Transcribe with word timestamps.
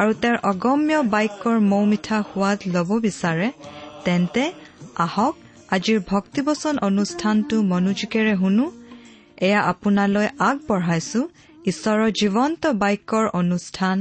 আৰু 0.00 0.12
তেওঁৰ 0.22 0.38
অগম্য 0.50 0.92
বাক্যৰ 1.14 1.56
মৌ 1.72 1.82
মিঠা 1.92 2.18
সোৱাদ 2.30 2.58
ল'ব 2.74 2.90
বিচাৰে 3.06 3.48
তেন্তে 4.04 4.42
আহক 5.04 5.34
আজিৰ 5.76 5.98
ভক্তিবচন 6.12 6.74
অনুষ্ঠানটো 6.88 7.56
মনোযোগেৰে 7.72 8.34
শুনো। 8.42 8.66
এয়া 9.46 9.60
আপোনালৈ 9.72 10.26
আগবঢ়াইছো 10.48 11.20
ঈশ্বৰৰ 11.70 12.08
জীৱন্ত 12.20 12.62
বাক্যৰ 12.82 13.24
অনুষ্ঠান 13.40 13.96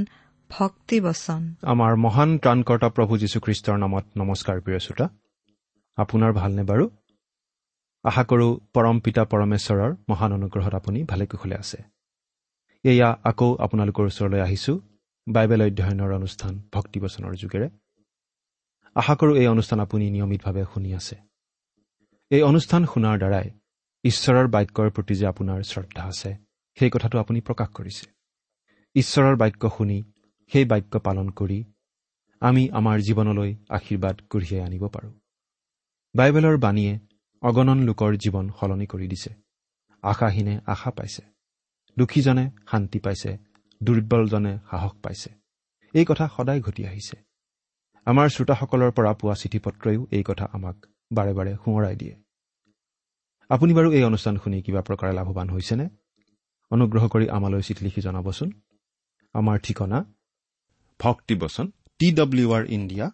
ভক্তিবচন। 0.50 1.42
আমাৰ 1.74 1.92
মহান 2.06 2.30
ত্ৰাণকৰ্তা 2.44 2.90
প্ৰভু 2.96 3.14
যীশুখ্ৰীষ্টৰ 3.22 3.78
নামত 3.84 4.06
নমস্কাৰ 4.22 4.58
প্ৰিয় 4.66 4.80
শ্ৰোতা। 4.86 5.06
আপোনাৰ 5.98 6.32
ভালনে 6.40 6.64
বাৰু? 6.72 6.86
আশা 8.06 8.24
কৰোঁ 8.30 8.52
পৰম 8.76 8.96
পিতা 9.06 9.24
পৰমেশ্বৰৰ 9.32 9.92
মহান 10.10 10.32
অনুগ্ৰহত 10.38 10.74
আপুনি 10.82 11.00
ভালে 11.12 11.26
কুশলে 11.32 11.56
আছে। 11.64 11.78
এয়া 12.84 13.10
আকৌ 13.30 13.50
আপোনালোকৰ 13.66 14.04
ওচৰলৈ 14.12 14.42
আহিছোঁ। 14.48 14.78
বাইবেল 15.28 15.62
অধ্যয়নৰ 15.62 16.12
অনুষ্ঠান 16.16 16.54
ভক্তিবচনৰ 16.74 17.34
যোগেৰে। 17.36 17.70
আশা 18.96 19.16
কৰোঁ 19.16 19.36
এই 19.36 19.48
অনুষ্ঠান 19.48 19.80
আপুনি 19.80 20.12
নিয়মিতভাৱে 20.12 20.64
শুনি 20.74 20.94
আছে। 20.94 21.16
এই 22.30 22.42
অনুষ্ঠান 22.42 22.86
শুনাৰ 22.86 23.18
দ্বাৰাই 23.18 23.50
ঈশ্বৰৰ 24.04 24.48
বাক্যৰ 24.48 24.90
প্ৰতি 24.90 25.16
যে 25.16 25.26
আপোনাৰ 25.28 25.64
শ্ৰদ্ধা 25.64 26.04
আছে 26.04 26.32
সেই 26.78 26.90
কথাটো 26.90 27.20
আপুনি 27.20 27.40
প্ৰকাশ 27.42 27.70
কৰিছে। 27.70 28.06
ঈশ্বৰৰ 28.96 29.36
বাক্য 29.36 29.70
শুনি 29.78 30.04
সেই 30.52 30.66
বাক্য 30.66 31.00
পালন 31.00 31.30
কৰি 31.30 31.64
আমি 32.42 32.70
আমাৰ 32.70 32.98
জীৱনলৈ 33.00 33.56
আশীৰ্বাদ 33.70 34.22
কঢ়িয়াই 34.30 34.62
আনিব 34.62 34.88
পাৰোঁ। 34.88 35.12
বাইবেলৰ 36.16 36.58
বাণীয়ে 36.58 37.00
অগণন 37.42 37.80
লোকৰ 37.84 38.12
জীৱন 38.16 38.50
সলনি 38.60 38.86
কৰি 38.86 39.08
দিছে। 39.08 39.34
আশাহীনে 40.02 40.60
আশা 40.66 40.92
পাইছে। 40.92 41.22
দুখীজনে 41.98 42.50
শান্তি 42.72 43.00
পাইছে। 43.00 43.38
দুৰ্বলজনে 43.86 44.54
সাহস 44.72 44.94
পাইছে। 45.04 45.30
এই 45.94 46.06
কথা 46.10 46.26
সদায় 46.36 46.62
ঘটি 46.62 46.82
আহিছে। 46.90 47.18
আমাৰ 48.08 48.28
শ্ৰোতাসকলৰ 48.34 48.92
পৰা 48.98 49.12
পোৱা 49.20 49.36
চিঠি 49.42 49.60
পত্ৰইও 49.60 50.02
এই 50.12 50.24
কথা 50.28 50.46
আমাক 50.56 50.78
বাৰে 51.12 51.34
বাৰে 51.38 51.52
সোঁৱৰাই 51.64 51.96
দিয়ে। 52.02 52.16
আপুনি 53.50 53.72
বাৰু 53.74 53.90
এই 53.98 54.04
অনুষ্ঠান 54.04 54.36
শুনি 54.44 54.58
কিবা 54.62 54.82
প্ৰকাৰে 54.82 55.14
লাভৱান 55.14 55.48
হৈছেনে? 55.50 55.86
অনুগ্ৰহ 56.72 57.04
কৰি 57.08 57.26
আমালৈ 57.30 57.62
চিঠি 57.62 57.82
লিখি 57.86 58.02
জনাবচোন। 58.02 58.50
আমাৰ 59.36 59.58
ঠিকনা 59.60 60.00
ভক্তিবচন 61.00 61.66
টি 62.00 62.08
ডব্লিউ 62.12 62.48
আৰ 62.54 62.64
ইণ্ডিয়া 62.70 63.06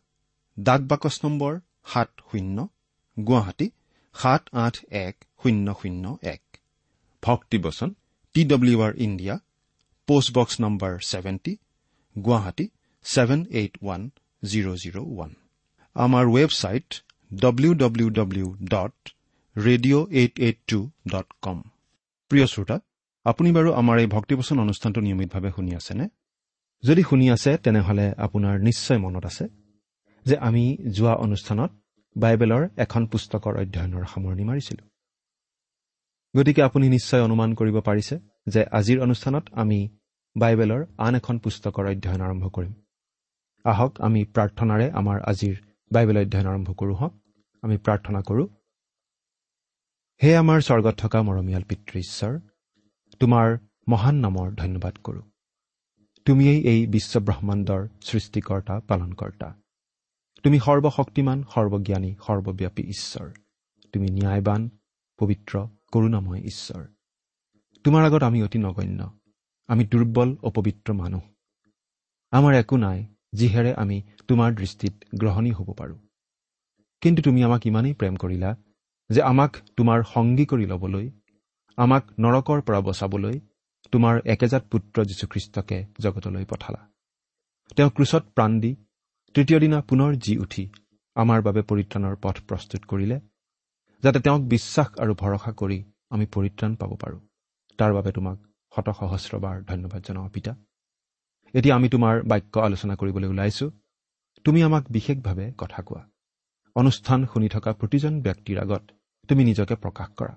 ডাক 0.57 0.81
বাকচ 0.81 1.15
নম্বৰ 1.23 1.53
সাত 1.85 2.09
শূন্য 2.29 2.57
গুৱাহাটী 3.17 3.67
সাত 4.15 4.43
আঠ 4.65 4.75
এক 5.01 5.15
শূন্য 5.41 5.67
শূন্য 5.81 6.05
এক। 6.33 6.43
ভক্তিবচন 7.23 7.89
T 8.35 8.41
W 8.45 8.77
R 8.81 8.93
India 8.97 9.35
post box 10.11 10.55
number 10.59 10.93
seventy 11.09 11.53
Guwahati 12.15 12.65
seven 13.05 13.39
eight 13.51 13.73
one 13.81 14.01
zero' 14.43 14.71
zero' 14.81 14.97
one 15.05 15.31
আমাৰ 15.95 16.23
website 16.35 16.87
W 17.31 17.71
W 17.73 18.07
W 18.09 18.47
dot 18.73 18.95
radio' 19.55 20.05
eight 20.11 20.33
eight 20.39 20.57
two 20.67 20.79
dot 21.11 21.27
com 21.41 21.57
প্ৰিয় 22.31 22.45
শ্ৰোতা 22.53 22.77
আপুনি 23.25 23.49
বাৰু 23.51 23.69
আমাৰ 23.73 23.95
এই 23.99 24.07
ভক্তিবচন 24.07 24.57
অনুষ্ঠানটো 24.59 24.99
নিয়মিতভাৱে 25.01 25.49
শুনি 25.55 25.71
আছেনে 25.75 26.05
যদি 26.83 27.01
শুনি 27.03 27.25
আছে 27.29 27.51
তেনেহ'লে 27.63 28.07
আপোনাৰ 28.25 28.55
নিশ্চয় 28.59 28.99
মনত 28.99 29.23
আছে 29.25 29.45
যে 30.25 30.35
আমি 30.47 30.63
যোৱা 30.97 31.13
অনুষ্ঠানত 31.25 31.71
বাইবেলৰ 32.15 32.63
এখন 32.77 33.01
পুস্তকৰ 33.11 33.53
অধ্যয়নৰ 33.63 34.03
সামৰণি 34.13 34.43
মাৰিছিলোঁ 34.49 34.87
গতিকে 36.33 36.61
আপুনি 36.61 36.85
নিশ্চয় 36.87 37.21
অনুমান 37.21 37.49
কৰিব 37.53 37.77
পাৰিছে 37.89 38.15
যে 38.47 38.61
আজিৰ 38.79 38.97
অনুষ্ঠানত 38.99 39.45
আমি 39.55 39.79
বাইবেলৰ 40.35 40.85
আন 40.97 41.15
এখন 41.15 41.39
পুস্তকৰ 41.39 41.85
অধ্যয়ন 41.91 42.21
আৰম্ভ 42.21 42.47
কৰিম। 42.47 42.73
আহক 43.65 44.01
আমি 44.01 44.23
প্ৰাৰ্থনাৰে 44.23 44.91
আমাৰ 44.91 45.21
আজিৰ 45.21 45.55
বাইবেল 45.91 46.17
অধ্যয়ন 46.17 46.47
আৰম্ভ 46.47 46.73
কৰোঁ 46.73 46.95
হওক। 46.95 47.13
আমি 47.61 47.77
প্ৰাৰ্থনা 47.77 48.21
কৰোঁ 48.21 48.47
হে 50.23 50.37
আমাৰ 50.37 50.61
স্বৰ্গত 50.61 50.95
থকা 50.95 51.21
মৰমীয়াল 51.21 51.63
পিতৃ 51.63 51.99
ঈশ্বৰ 51.99 52.39
তোমাৰ 53.19 53.57
মহান 53.87 54.15
নামৰ 54.15 54.51
ধন্যবাদ 54.51 54.97
কৰোঁ। 54.97 55.21
তুমিয়েই 56.25 56.61
এই 56.61 56.87
বিশ্বব্ৰহ্মাণ্ডৰ 56.87 57.87
সৃষ্টিকৰ্তা 58.01 58.79
পালনকৰ্তা। 58.79 59.55
তুমি 60.43 60.59
সৰ্বশক্তিমান 60.59 61.43
সৰ্বজ্ঞানী 61.43 62.15
সৰ্বব্যাপী 62.27 62.83
ঈশ্বৰ। 62.83 63.31
তুমি 63.93 64.07
ন্যায়বান 64.07 64.69
পবিত্ৰ 65.19 65.67
কৰুণাময় 65.91 66.41
ঈশ্বৰ। 66.41 66.85
তোমাৰ 67.83 68.05
আগত 68.05 68.23
আমি 68.23 68.43
অতি 68.43 68.59
নগণ্য 68.59 69.20
আমি 69.69 69.83
দুৰ্বল 69.85 70.29
অপবিত্ৰ 70.43 70.93
মানুহ। 70.93 71.23
আমাৰ 72.33 72.53
একো 72.53 72.77
নাই 72.77 72.99
যিহেৰে 73.33 73.71
আমি 73.73 73.97
তোমাৰ 74.27 74.49
দৃষ্টিত 74.55 74.93
গ্ৰহণী 75.15 75.51
হ'ব 75.51 75.69
পাৰোঁ। 75.73 75.99
কিন্তু 77.01 77.19
তুমি 77.21 77.39
আমাক 77.43 77.61
ইমানেই 77.67 77.93
প্ৰেম 77.93 78.15
কৰিলা 78.15 78.51
যে 79.09 79.21
আমাক 79.21 79.51
তোমাৰ 79.77 79.99
সংগী 80.03 80.45
কৰি 80.45 80.65
ল'বলৈ 80.65 81.05
আমাক 81.77 82.03
নৰকৰ 82.19 82.59
পৰা 82.61 82.79
বচাবলৈ 82.79 83.39
তোমাৰ 83.93 84.15
একেজাত 84.25 84.63
পুত্ৰ 84.71 84.97
যীশুখ্ৰীষ্টকে 85.05 85.77
জগতলৈ 85.99 86.45
পঠালা। 86.45 86.81
তেওঁ 87.75 87.89
ক্ৰুচত 87.89 88.23
প্ৰাণ 88.35 88.51
দি 88.59 88.71
তৃতীয় 89.35 89.59
দিনা 89.59 89.81
পুনৰ 89.81 90.11
জি 90.15 90.33
উঠি 90.37 90.63
আমাৰ 91.15 91.39
বাবে 91.41 91.61
পৰিত্ৰাণৰ 91.61 92.15
পথ 92.21 92.35
প্ৰস্তুত 92.47 92.81
কৰিলে 92.85 93.17
যাতে 94.03 94.19
তেওঁক 94.19 94.41
বিশ্বাস 94.53 94.87
আৰু 94.99 95.13
ভৰসা 95.13 95.51
কৰি 95.51 95.79
আমি 96.09 96.25
পৰিত্ৰাণ 96.25 96.71
পাব 96.75 96.91
পাৰোঁ। 96.95 97.19
তাৰ 97.79 97.91
বাবে 97.93 98.11
তোমাক 98.11 98.37
শত 98.75 98.89
সহস্ৰবাৰ 98.89 99.63
ধন্যবাদ 99.63 100.01
জনাওঁ 100.07 100.29
পিতা। 100.29 100.55
এতিয়া 101.53 101.75
আমি 101.75 101.89
তোমাৰ 101.89 102.23
বাক্য 102.23 102.59
আলোচনা 102.59 102.95
কৰিবলৈ 102.95 103.27
ওলাইছো। 103.27 103.71
তুমি 104.43 104.63
আমাক 104.63 104.83
বিশেষভাৱে 104.91 105.53
কথা 105.57 105.81
কোৱা। 105.81 106.09
অনুষ্ঠান 106.75 107.25
শুনি 107.25 107.49
থকা 107.49 107.73
প্ৰতিজন 107.73 108.21
ব্যক্তিৰ 108.21 108.59
আগত 108.59 108.83
তুমি 109.27 109.43
নিজকে 109.43 109.75
প্ৰকাশ 109.75 110.09
কৰা। 110.17 110.33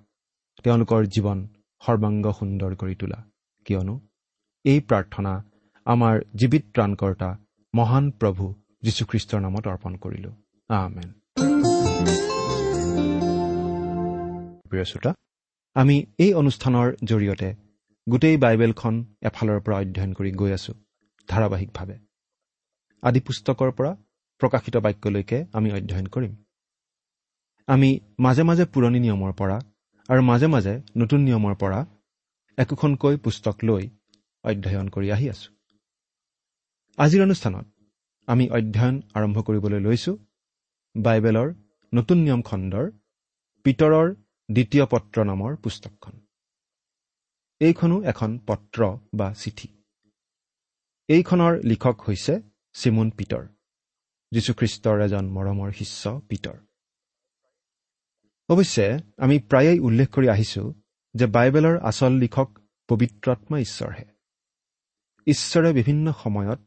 তেওঁলোকৰ 0.62 1.06
জীৱন 1.06 1.48
সৰ্বাংগ 1.80 2.26
সুন্দৰ 2.32 2.76
কৰি 2.76 2.94
তোলা। 2.94 3.24
কিয়নো 3.64 4.00
এই 4.64 4.80
প্ৰাৰ্থনা 4.80 5.32
আমাৰ 5.84 6.20
জীৱিত 6.34 6.64
ত্ৰাণকৰ্তা 6.74 7.38
মহান 7.74 8.10
প্ৰভু 8.10 8.54
যীশুখ্ৰীষ্টৰ 8.82 9.40
নামত 9.40 9.66
অৰ্পণ 9.68 9.96
কৰিলো। 9.96 10.30
আমেন। 10.68 11.08
প্ৰিয় 14.70 14.84
শ্ৰোতা 14.84 15.14
আমি 15.74 15.96
এই 16.18 16.34
অনুষ্ঠানৰ 16.34 16.96
জৰিয়তে 17.04 17.63
গোটেই 18.06 18.36
বাইবেলখন 18.36 18.94
এফালৰ 19.28 19.60
পৰা 19.66 19.76
অধ্যয়ন 19.82 20.10
কৰি 20.12 20.30
গৈ 20.40 20.50
আছো 20.52 20.72
ধাৰাবাহিকভাৱে। 21.28 21.96
আদি 23.02 23.20
পুস্তকৰ 23.20 23.70
পৰা 23.78 23.92
প্ৰকাশিত 24.40 24.76
বাক্যলৈকে 24.86 25.38
আমি 25.52 25.68
অধ্যয়ন 25.72 26.06
কৰিম। 26.06 26.32
আমি 27.68 27.90
মাজে 28.18 28.42
মাজে 28.42 28.64
পুৰণি 28.74 28.98
নিয়মৰ 29.04 29.32
পৰা 29.40 29.56
আৰু 30.08 30.20
মাজে 30.30 30.48
মাজে 30.54 30.74
নতুন 30.96 31.20
নিয়মৰ 31.20 31.54
পৰা 31.54 31.78
একোখনকৈ 32.58 33.14
পুস্তক 33.16 33.56
লৈ 33.64 33.84
অধ্যয়ন 34.44 34.86
কৰি 34.88 35.08
আহি 35.10 35.26
আছো। 35.28 35.48
আজিৰ 36.98 37.20
অনুষ্ঠানত 37.22 37.66
আমি 38.28 38.44
অধ্যয়ন 38.48 38.96
আৰম্ভ 39.14 39.36
কৰিবলৈ 39.46 39.80
লৈছো 39.86 40.12
বাইবেলৰ 40.94 41.48
নতুন 41.92 42.18
নিয়ম 42.18 42.40
খণ্ডৰ 42.42 42.86
পিতৰৰ 43.64 44.06
দ্বিতীয় 44.48 44.84
পত্ৰ 44.86 45.16
নামৰ 45.24 45.50
পুস্তকখন। 45.56 46.14
এইখনো 47.60 48.02
এখন 48.02 48.38
পত্ৰ 48.38 48.98
বা 49.14 49.34
চিঠি। 49.34 49.68
এইখনৰ 51.08 51.60
লিখক 51.64 52.00
হৈছে 52.08 52.40
চিমুন 52.72 53.10
পিতৰ 53.10 53.46
যীশুখ্ৰীষ্টৰ 54.32 55.00
এজন 55.00 55.30
মৰমৰ 55.30 55.72
শিষ্য 55.72 56.20
পিতৰ। 56.28 56.56
অৱশ্যে 58.48 58.98
আমি 59.18 59.38
প্ৰায়েই 59.38 59.78
উল্লেখ 59.78 60.08
কৰি 60.08 60.28
আহিছো 60.28 60.74
যে 61.14 61.26
বাইবেলৰ 61.26 61.78
আচল 61.78 62.12
লিখক 62.12 62.58
পবিত্ৰাত্মা 62.88 63.58
ঈশ্বৰহে। 63.58 64.04
ঈশ্বৰে 65.26 65.72
বিভিন্ন 65.72 66.12
সময়ত 66.12 66.60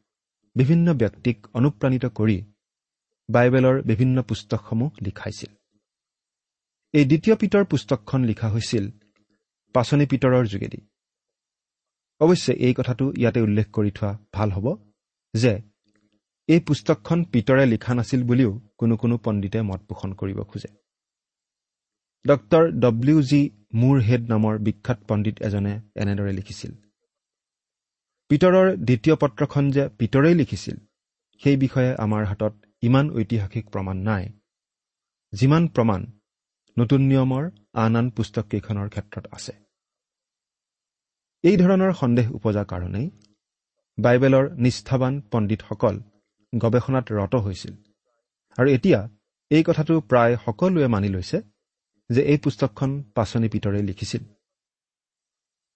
বিভিন্ন 0.54 0.94
ব্যক্তিক 0.94 1.46
অনুপ্ৰাণিত 1.54 2.06
কৰি 2.06 2.44
বাইবেলৰ 3.30 3.82
বিভিন্ন 3.82 4.22
পুস্তকসমূহ 4.22 4.90
লিখাইছিল। 5.02 5.54
এই 6.92 7.04
দ্বিতীয় 7.04 7.36
পিতৰ 7.36 7.64
পুস্তকখন 7.64 8.24
লিখা 8.24 8.48
হৈছিল 8.48 8.90
পাচনি 9.74 10.06
পিতৰৰ 10.06 10.44
যোগেদি। 10.46 10.80
অৱশ্যে 12.20 12.52
এই 12.66 12.74
কথাটো 12.74 13.04
ইয়াতে 13.16 13.40
উল্লেখ 13.40 13.66
কৰি 13.72 13.90
থোৱা 13.90 14.10
ভাল 14.34 14.50
হ'ব 14.50 14.66
যে 15.34 15.52
এই 16.48 16.60
পুস্তকখন 16.60 17.24
পিতৰে 17.24 17.64
লিখা 17.66 17.92
নাছিল 17.94 18.20
বুলিও 18.24 18.52
কোনো 18.78 18.96
কোনো 18.96 19.14
পণ্ডিতে 19.18 19.62
মত 19.62 19.80
পোষণ 19.88 20.10
কৰিব 20.12 20.38
খোজে। 20.42 20.70
Doctor 22.24 22.62
W 22.80 23.22
G. 23.22 23.50
মুৰ 23.74 23.96
হেড 24.00 24.22
নামৰ 24.28 24.58
বিখ্যাত 24.58 24.98
পণ্ডিত 25.08 25.36
এজনে 25.42 25.72
এনেদৰে 25.96 26.32
লিখিছিল। 26.32 26.72
পিতৰৰ 28.30 28.66
দ্বিতীয় 28.76 29.16
পত্ৰখন 29.16 29.64
যে 29.70 29.84
পিতৰেই 29.98 30.34
লিখিছিল 30.34 30.76
সেই 31.42 31.56
বিষয়ে 31.56 31.90
আমাৰ 31.98 32.22
হাতত 32.24 32.54
ইমান 32.82 33.10
ঐতিহাসিক 33.10 33.64
প্ৰমাণ 33.70 33.96
নাই। 33.98 34.24
যিমান 35.32 35.68
প্ৰমাণ 35.68 36.00
নতুন 36.78 37.00
নিয়মৰ 37.00 37.44
আন 37.72 37.96
আন 37.96 38.10
পুস্তককেইখনৰ 38.10 38.88
ক্ষেত্ৰত 38.88 39.26
আছে। 39.32 39.52
এই 41.44 41.56
ধৰণৰ 41.56 41.92
সন্দেহ 41.92 42.26
উপজা 42.32 42.64
কাৰণেই 42.64 43.10
বাইবেলৰ 43.98 44.50
নিষ্ঠাবান 44.56 45.20
পণ্ডিতসকল 45.20 46.00
গৱেষণাত 46.58 47.06
ৰত 47.12 47.34
হৈছিল। 47.34 47.74
আৰু 48.58 48.68
এতিয়া 48.70 49.08
এই 49.50 49.62
কথাটো 49.62 50.00
প্ৰায় 50.00 50.36
সকলোৱে 50.36 50.86
মানি 50.86 51.08
লৈছে 51.08 51.42
যে 52.10 52.22
এই 52.22 52.38
পুস্তকখন 52.38 53.02
পাচনি 53.14 53.48
পিতৰে 53.48 53.82
লিখিছিল। 53.82 54.22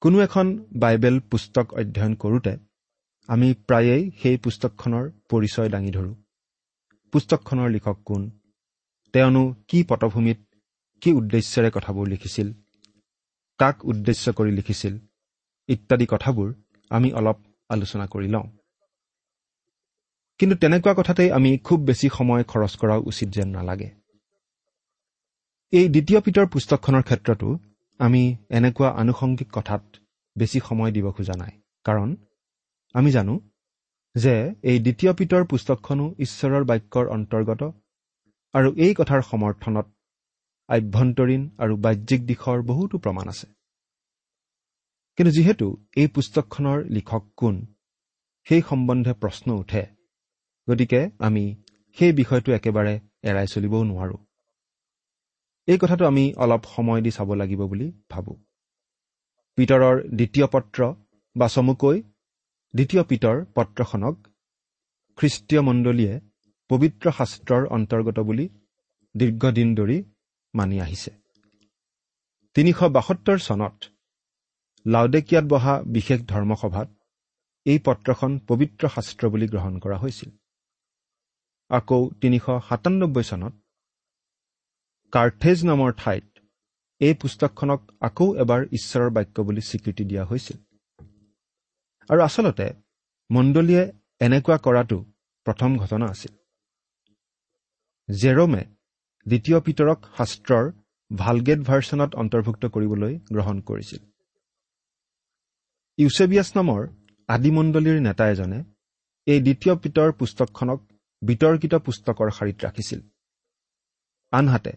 কোনো 0.01 0.21
এখন 0.21 0.47
বাইবেল 0.77 1.21
পুস্তক 1.21 1.75
অধ্যয়ন 1.75 2.15
কৰোঁতে 2.15 2.57
আমি 3.29 3.55
প্ৰায়েই 3.69 4.11
সেই 4.23 4.37
পুস্তকখনৰ 4.37 5.05
পৰিচয় 5.31 5.69
দাঙি 5.69 5.91
ধৰোঁ। 5.91 6.15
পুস্তকখনৰ 7.13 7.69
লিখক 7.71 7.99
কোন? 8.05 8.31
তেওঁনো 9.13 9.55
কি 9.69 9.85
পটভূমিত 9.89 10.39
কি 11.03 11.11
উদ্দেশ্যেৰে 11.21 11.71
কথাবোৰ 11.77 12.07
লিখিছিল 12.09 12.49
কাক 13.61 13.77
উদ্দেশ্য 13.85 14.25
কৰি 14.39 14.53
লিখিছিল 14.59 14.95
ইত্যাদি 15.69 16.07
কথাবোৰ 16.13 16.49
আমি 16.91 17.09
অলপ 17.19 17.39
আলোচনা 17.71 18.07
কৰি 18.07 18.29
লওঁ। 18.35 18.47
কিন্তু 20.41 20.55
তেনেকুৱা 20.63 20.93
কথাতেই 20.95 21.31
আমি 21.39 21.51
খুব 21.67 21.79
বেছি 21.89 22.07
সময় 22.19 22.45
খৰচ 22.51 22.73
কৰাও 22.81 23.01
উচিত 23.11 23.29
যেন 23.37 23.49
নালাগে। 23.57 23.89
এই 25.73 25.87
দ্বিতীয় 25.89 26.21
পিতৰ 26.21 26.47
পুস্তকখনৰ 26.53 27.03
ক্ষেত্ৰতো 27.09 27.49
আমি 28.01 28.23
এনেকুৱা 28.51 28.89
আনুষংগিক 29.03 29.49
কথাত 29.53 29.83
বেছি 30.37 30.59
সময় 30.69 30.93
দিব 30.97 31.07
খোজা 31.17 31.35
নাই। 31.43 31.53
কাৰণ 31.87 32.09
আমি 32.95 33.11
জানো 33.17 33.35
যে 34.15 34.35
এই 34.71 34.79
দ্বিতীয় 34.79 35.13
পিতৰ 35.19 35.43
পুস্তকখনো 35.51 36.05
ঈশ্বৰৰ 36.25 36.63
বাক্যৰ 36.71 37.07
অন্তৰ্গত 37.17 37.63
আৰু 38.55 38.69
এই 38.85 38.93
কথাৰ 38.99 39.21
সমৰ্থনত 39.31 39.87
আভ্যন্তৰীণ 40.73 41.43
আৰু 41.59 41.75
বাহ্যিক 41.77 42.21
দিশৰ 42.27 42.59
বহুতো 42.63 42.97
প্ৰমাণ 42.99 43.27
আছে। 43.29 43.47
কিন্তু 45.19 45.31
যিহেতু 45.31 45.67
এই 45.97 46.07
পুস্তকখনৰ 46.07 46.79
লিখক 46.87 47.25
কোন 47.37 47.57
সেই 48.47 48.63
সম্বন্ধে 48.69 49.13
প্ৰশ্ন 49.13 49.49
উঠে। 49.53 49.83
গতিকে 50.69 51.01
আমি 51.19 51.45
সেই 51.97 52.13
বিষয়টো 52.13 52.51
একেবাৰে 52.53 52.95
এৰাই 53.23 53.47
চলিবও 53.47 53.83
নোৱাৰোঁ। 53.85 54.21
এই 55.69 55.79
কথাটো 55.79 56.05
আমি 56.07 56.25
অলপ 56.37 56.63
সময় 56.77 57.01
দি 57.03 57.11
চাব 57.11 57.29
লাগিব 57.35 57.61
বুলি 57.67 57.89
ভাবোঁ। 58.11 58.37
পিতৰৰ 59.59 59.97
দ্বিতীয় 60.17 60.47
পত্ৰ 60.47 60.81
বা 61.37 61.47
চমুকৈ 61.49 61.97
দ্বিতীয় 62.75 63.03
পিতৰ 63.03 63.37
পত্ৰখনক 63.55 64.17
খ্ৰীষ্টীয় 65.19 65.63
মণ্ডলীয়ে 65.63 66.15
পবিত্ৰ 66.71 67.07
শাস্ত্ৰৰ 67.11 67.63
অন্তৰ্গত 67.67 68.19
বুলি 68.21 68.47
দীৰ্ঘদিন 69.15 69.69
ধৰি 69.75 69.99
মানি 70.55 70.77
আহিছে। 70.81 71.13
তিনিশ 72.57 72.79
বাসত্তৰ 72.97 73.39
চনত 73.39 73.77
লাউডেকিয়াত 74.87 75.47
বহা 75.53 75.75
বিশেষ 75.87 76.21
ধৰ্মসভাত 76.27 76.89
এই 77.67 77.79
পত্ৰখন 77.87 78.31
পবিত্ৰ 78.49 78.85
শাস্ত্ৰ 78.95 79.25
বুলি 79.33 79.47
গ্ৰহণ 79.47 79.75
কৰা 79.79 79.97
হৈছিল। 79.97 80.31
আকৌ 81.71 82.01
তিনিশ 82.21 82.45
সাতান্নব্বৈ 82.69 83.25
চনত 83.31 83.55
কাৰ্থেজ 85.13 85.59
নামৰ 85.65 85.91
ঠাইত 85.99 86.27
এই 87.01 87.15
পুস্তকখনক 87.15 87.81
আকৌ 88.01 88.27
এবাৰ 88.35 88.61
ঈশ্বৰৰ 88.73 89.11
বাক্য 89.11 89.37
বুলি 89.47 89.63
স্বীকৃতি 89.71 90.05
দিয়া 90.05 90.25
হৈছিল। 90.25 90.59
আৰু 92.11 92.21
আচলতে 92.29 92.67
মণ্ডলীয়ে 93.31 93.85
এনেকুৱা 94.21 94.57
কৰাটো 94.67 94.99
প্ৰথম 95.47 95.71
ঘটনা 95.79 96.07
আছিল। 96.07 96.33
জেৰমে 98.09 98.63
দ্বিতীয় 99.27 99.59
পিতৰক 99.67 99.99
শাস্ত্ৰৰ 100.19 100.65
ভালগেট 101.11 101.61
ভাৰ্চনত 101.69 102.11
অন্তৰ্ভুক্ত 102.23 102.65
কৰিবলৈ 102.75 103.13
গ্ৰহণ 103.35 103.57
কৰিছিল। 103.69 104.03
ইউচেবিয়াছ 105.99 106.49
নামৰ 106.59 106.81
আদিমণ্ডলীৰ 107.29 107.99
নেতা 108.09 108.25
এজনে 108.33 108.59
এই 109.27 109.41
দ্বিতীয় 109.47 109.75
পিতৰ 109.83 110.09
পুস্তকখনক 110.21 110.81
বিতৰ্কিত 111.23 111.75
পুস্তকৰ 111.87 112.29
শাৰীত 112.39 112.59
ৰাখিছিল। 112.67 113.01
আনহাতে 114.33 114.73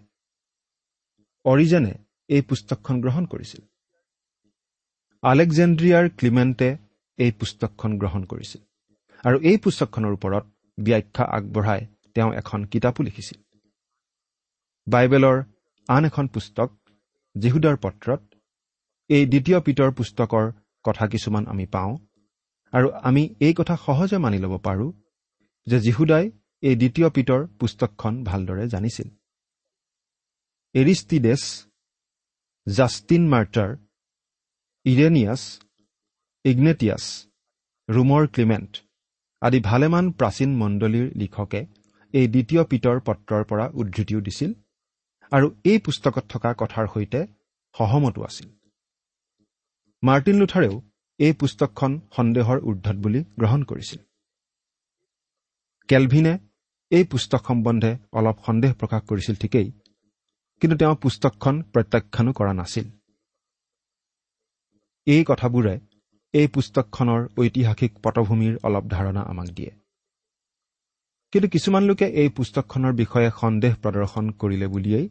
অৰিজেনে 1.45 1.93
এই 2.29 2.41
পুস্তকখন 2.49 2.95
গ্ৰহণ 3.03 3.23
কৰিছিল। 3.25 3.61
আলেকজেণ্ড্ৰিয়াৰ 5.23 6.05
ক্লিমেণ্টে 6.19 6.69
এই 7.19 7.31
পুস্তকখন 7.39 7.91
গ্ৰহণ 8.01 8.21
কৰিছিল। 8.31 8.61
আৰু 9.23 9.37
এই 9.49 9.57
পুস্তকখনৰ 9.63 10.13
ওপৰত 10.17 10.45
ব্যাখ্যা 10.77 11.23
আগবঢ়াই 11.37 11.81
তেওঁ 12.15 12.31
এখন 12.41 12.59
কিতাপো 12.71 13.01
লিখিছিল। 13.03 13.37
বাইবেলৰ 14.87 15.37
আন 15.89 16.05
এখন 16.09 16.25
পুস্তক 16.33 16.69
জিহুদাৰ 17.35 17.75
পত্ৰত। 17.83 18.21
এই 19.09 19.23
দ্বিতীয় 19.31 19.59
পিতৰ 19.65 19.89
পুস্তকৰ 19.97 20.45
কথা 20.85 21.05
কিছুমান 21.13 21.43
আমি 21.53 21.65
পাওঁ 21.75 21.93
আৰু 22.73 22.87
আমি 23.09 23.23
এই 23.45 23.53
কথা 23.59 23.75
সহজে 23.85 24.17
মানি 24.25 24.37
ল'ব 24.43 24.53
পাৰোঁ 24.67 24.89
যে 25.67 25.77
জিহুদাই 25.85 26.25
এই 26.63 26.75
দ্বিতীয় 26.81 27.07
পিতৰ 27.15 27.41
পুস্তকখন 27.59 28.13
ভালদৰে 28.29 28.65
জানিছিল। 28.73 29.07
এৰিষ্টিডেছ 30.75 31.43
জাষ্টিন 32.67 33.23
মাৰ্টাৰ 33.33 33.71
ইৰেনিয়াছ 34.85 35.41
ইগনেটিয়াছ 36.45 37.03
ৰোমৰ 37.89 38.23
ক্লিমেণ্ট 38.33 38.71
আদি 39.41 39.59
ভালেমান 39.69 40.05
প্ৰাচীন 40.19 40.51
মণ্ডলীৰ 40.61 41.07
লিখকে 41.21 41.61
এই 42.13 42.27
দ্বিতীয় 42.33 42.61
পিতৰ 42.71 42.97
পত্ৰৰ 43.07 43.43
পৰা 43.49 43.65
উদ্ধৃতিও 43.79 44.21
দিছিল। 44.27 44.51
আৰু 45.31 45.47
এই 45.65 45.77
পুস্তকত 45.79 46.25
থকা 46.29 46.49
কথাৰ 46.53 46.85
সৈতে 46.93 47.19
সহমতো 47.75 48.19
আছিল। 48.23 48.47
মাৰ্টিন 50.03 50.35
লুথাৰেও 50.39 50.75
এই 51.19 51.33
পুস্তকখন 51.33 51.91
সন্দেহৰ 52.15 52.57
ঊৰ্ধত 52.59 52.97
বুলি 53.03 53.21
গ্ৰহণ 53.39 53.61
কৰিছিল। 53.63 53.99
কেলভিনে 55.89 56.33
এই 56.91 57.03
পুস্তক 57.03 57.41
সম্বন্ধে 57.47 57.91
অলপ 58.13 58.37
সন্দেহ 58.45 58.71
প্ৰকাশ 58.73 59.01
কৰিছিল 59.09 59.35
ঠিকেই 59.35 59.67
কিন্তু 60.61 60.75
তেওঁ 60.77 60.95
পুস্তকখন 60.95 61.55
প্ৰত্যাখ্যানো 61.73 62.31
কৰা 62.33 62.53
নাছিল। 62.53 62.85
এই 65.07 65.23
কথাবোৰে 65.23 65.75
এই 66.33 66.47
পুস্তকখনৰ 66.47 67.21
ঐতিহাসিক 67.37 67.91
পটভূমিৰ 68.03 68.53
অলপ 68.63 68.85
ধাৰণা 68.89 69.21
আমাক 69.21 69.47
দিয়ে। 69.47 69.71
কিন্তু 71.35 71.49
কিছুমান 71.49 71.83
লোকে 71.83 72.07
এই 72.21 72.29
পুস্তকখনৰ 72.29 72.93
বিষয়ে 72.93 73.29
সন্দেহ 73.41 73.73
প্ৰদৰ্শন 73.83 74.25
কৰিলে 74.41 74.67
বুলিয়েই 74.67 75.07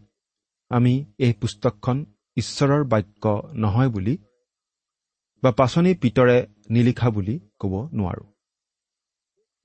আমি 0.70 0.92
এই 1.18 1.32
পুস্তকখন 1.32 1.96
ঈশ্বৰৰ 2.36 2.82
বাক্য 2.84 3.24
নহয় 3.54 3.90
বুলি 3.90 4.14
বা 5.42 5.50
পাচনি 5.52 5.92
পিতৰে 6.02 6.38
নিলিখা 6.70 7.08
বুলি 7.10 7.34
ক'ব 7.60 7.72
নোৱাৰো। 7.98 8.24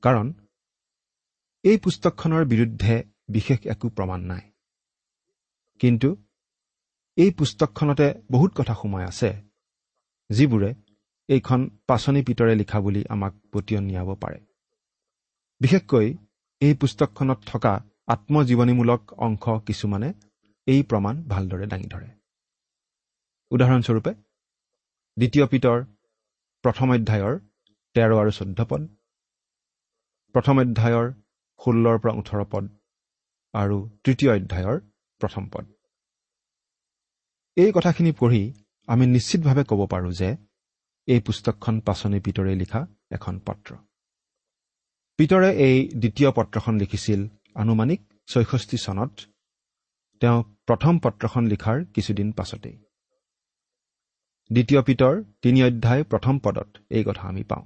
কাৰণ 0.03 0.27
এই 1.63 1.77
পুস্তকখনৰ 1.77 2.43
বিৰুদ্ধে 2.45 2.95
বিশেষ 3.29 3.59
একো 3.65 3.87
প্ৰমাণ 3.89 4.19
নাই। 4.21 4.43
কিন্তু 5.81 6.09
এই 7.17 7.31
পুস্তকখনতে 7.31 8.07
বহুত 8.31 8.51
কথা 8.55 8.73
সোমাই 8.73 9.03
আছে 9.05 9.29
যিবোৰে 10.29 10.69
এইখন 11.29 11.59
পাচনি 11.87 12.21
পিতৰে 12.27 12.53
লিখা 12.55 12.79
বুলি 12.79 13.01
আমাক 13.09 13.33
পতিয়ন 13.53 13.83
নিয়াব 13.83 14.09
পাৰে। 14.15 14.39
বিশেষকৈ 15.61 16.07
এই 16.61 16.73
পুস্তকখনত 16.73 17.39
থকা 17.45 17.73
আত্মজীৱনীমূলক 18.07 19.01
অংশ 19.25 19.45
কিছুমানে 19.67 20.09
এই 20.67 20.81
প্ৰমাণ 20.89 21.15
ভালদৰে 21.31 21.65
দাঙি 21.71 21.87
ধৰে। 21.93 22.09
উদাহৰণস্বৰূপে 23.51 24.11
দ্বিতীয় 25.17 25.45
পিতৰ 25.51 25.77
প্ৰথম 26.63 26.87
অধ্যায়ৰ 26.95 27.35
তেৰ 27.95 28.09
আৰু 28.21 28.31
চৈধ্য 28.39 28.59
পদ 28.71 28.81
প্ৰথম 30.35 30.55
অধ্যায়ৰ 30.63 31.07
ষোল্লৰ 31.59 31.97
পৰা 32.03 32.13
ওঠৰ 32.19 32.39
পদ 32.51 32.65
আৰু 33.53 33.77
তৃতীয় 34.03 34.31
অধ্যায়ৰ 34.35 34.77
প্ৰথম 35.21 35.43
পদ। 35.53 35.65
এই 37.57 37.71
কথাখিনি 37.77 38.11
পঢ়ি 38.19 38.43
আমি 38.87 39.05
নিশ্চিতভাৱে 39.15 39.63
ক'ব 39.69 39.81
পাৰোঁ 39.93 40.11
যে 40.19 40.29
এই 41.07 41.19
পুস্তকখন 41.27 41.75
পাচনি 41.87 42.19
পিতৰে 42.25 42.53
লিখা 42.61 42.81
এখন 43.11 43.35
পত্ৰ। 43.47 43.71
পিতৰে 45.19 45.49
এই 45.55 45.77
দ্বিতীয় 45.87 46.31
পত্ৰখন 46.31 46.77
লিখিছিল 46.77 47.27
আনুমানিক 47.55 48.01
ছয়ষষ্ঠি 48.27 48.77
চনত। 48.77 49.11
তেওঁ 50.21 50.43
প্ৰথম 50.67 50.99
পত্ৰখন 50.99 51.43
লিখাৰ 51.47 51.85
কিছুদিন 51.85 52.31
পাছতেই। 52.31 52.77
দ্বিতীয় 54.51 54.81
পিতৰ 54.81 55.23
তিনি 55.41 55.63
অধ্যায় 55.63 56.03
প্ৰথম 56.03 56.39
পদত 56.39 56.69
এই 56.89 57.03
কথা 57.03 57.27
আমি 57.27 57.43
পাওঁ। 57.43 57.65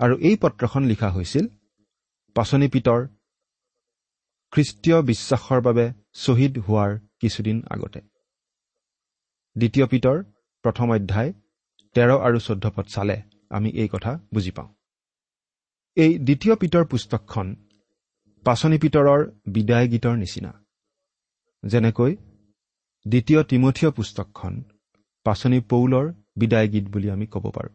আৰু 0.00 0.14
এই 0.18 0.36
পত্ৰখন 0.36 0.82
লিখা 0.84 1.10
হৈছিল 1.10 1.48
পাচনি 2.34 2.68
পিতৰ 2.68 3.00
খ্ৰীষ্টীয় 4.52 5.02
বিশ্বাসৰ 5.02 5.60
বাবে 5.60 5.92
শ্বহীদ 6.14 6.58
হোৱাৰ 6.58 6.98
কিছুদিন 7.20 7.62
আগতে। 7.70 8.00
দ্বিতীয় 9.56 9.86
পিতৰ 9.86 10.24
প্ৰথম 10.62 10.88
অধ্যায় 10.90 11.32
তেৰ 11.94 12.10
আৰু 12.10 12.38
চৈধ্য 12.38 12.70
পদ 12.70 12.86
চালে 12.86 13.22
আমি 13.50 13.70
এই 13.70 13.88
কথা 13.92 14.18
বুজি 14.34 14.50
পাওঁ। 14.50 14.75
এই 15.96 16.18
দ্বিতীয় 16.18 16.54
পিতৰ 16.56 16.84
পুস্তকখন 16.84 17.54
পাচনি 18.46 18.78
পিতৰৰ 18.78 19.20
বিদায় 19.48 19.86
গীতৰ 19.88 20.16
নিচিনা। 20.16 20.52
যেনেকৈ 21.62 22.16
দ্বিতীয় 23.06 23.42
তিমঠীয় 23.42 23.90
পুস্তকখন 23.90 24.62
পাচনি 25.26 25.60
পৌলৰ 25.60 26.06
বিদায় 26.36 26.68
গীত 26.68 26.84
বুলি 26.84 27.10
আমি 27.10 27.26
ক'ব 27.26 27.44
পাৰোঁ। 27.50 27.74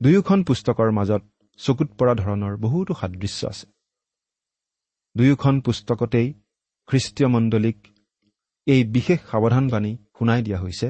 দুয়োখন 0.00 0.38
পুস্তকৰ 0.42 0.90
মাজত 0.90 1.22
চকুত 1.56 1.88
পৰা 1.98 2.14
ধৰণৰ 2.14 2.56
বহুতো 2.56 2.92
সাদৃশ্য 2.94 3.40
আছে। 3.46 3.66
দুয়োখন 5.14 5.60
পুস্তকতেই 5.60 6.28
খ্ৰীষ্টীয় 6.88 7.28
মণ্ডলীক 7.28 7.78
এই 8.66 8.84
বিশেষ 8.84 9.18
সাৱধানবাণী 9.30 9.92
শুনাই 10.18 10.42
দিয়া 10.42 10.58
হৈছে 10.58 10.88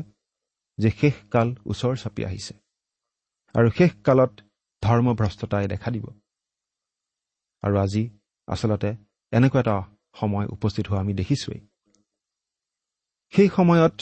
যে 0.78 0.90
শেষকাল 0.90 1.48
ওচৰ 1.66 1.94
চাপি 1.96 2.22
আহিছে। 2.24 2.54
আৰু 3.54 3.68
শেষকালত 3.78 4.32
ধৰ্মভ্ৰষ্টতাই 4.82 5.66
দেখা 5.68 5.88
দিব। 5.90 6.06
আৰু 7.62 7.74
আজি 7.78 8.02
আচলতে 8.48 8.90
এনেকুৱা 9.32 9.60
এটা 9.60 9.76
সময় 10.20 10.46
উপস্থিত 10.46 10.84
হোৱা 10.88 11.00
আমি 11.00 11.12
দেখিছোৱেই। 11.14 11.60
সেই 13.32 13.48
সময়ত 13.48 13.96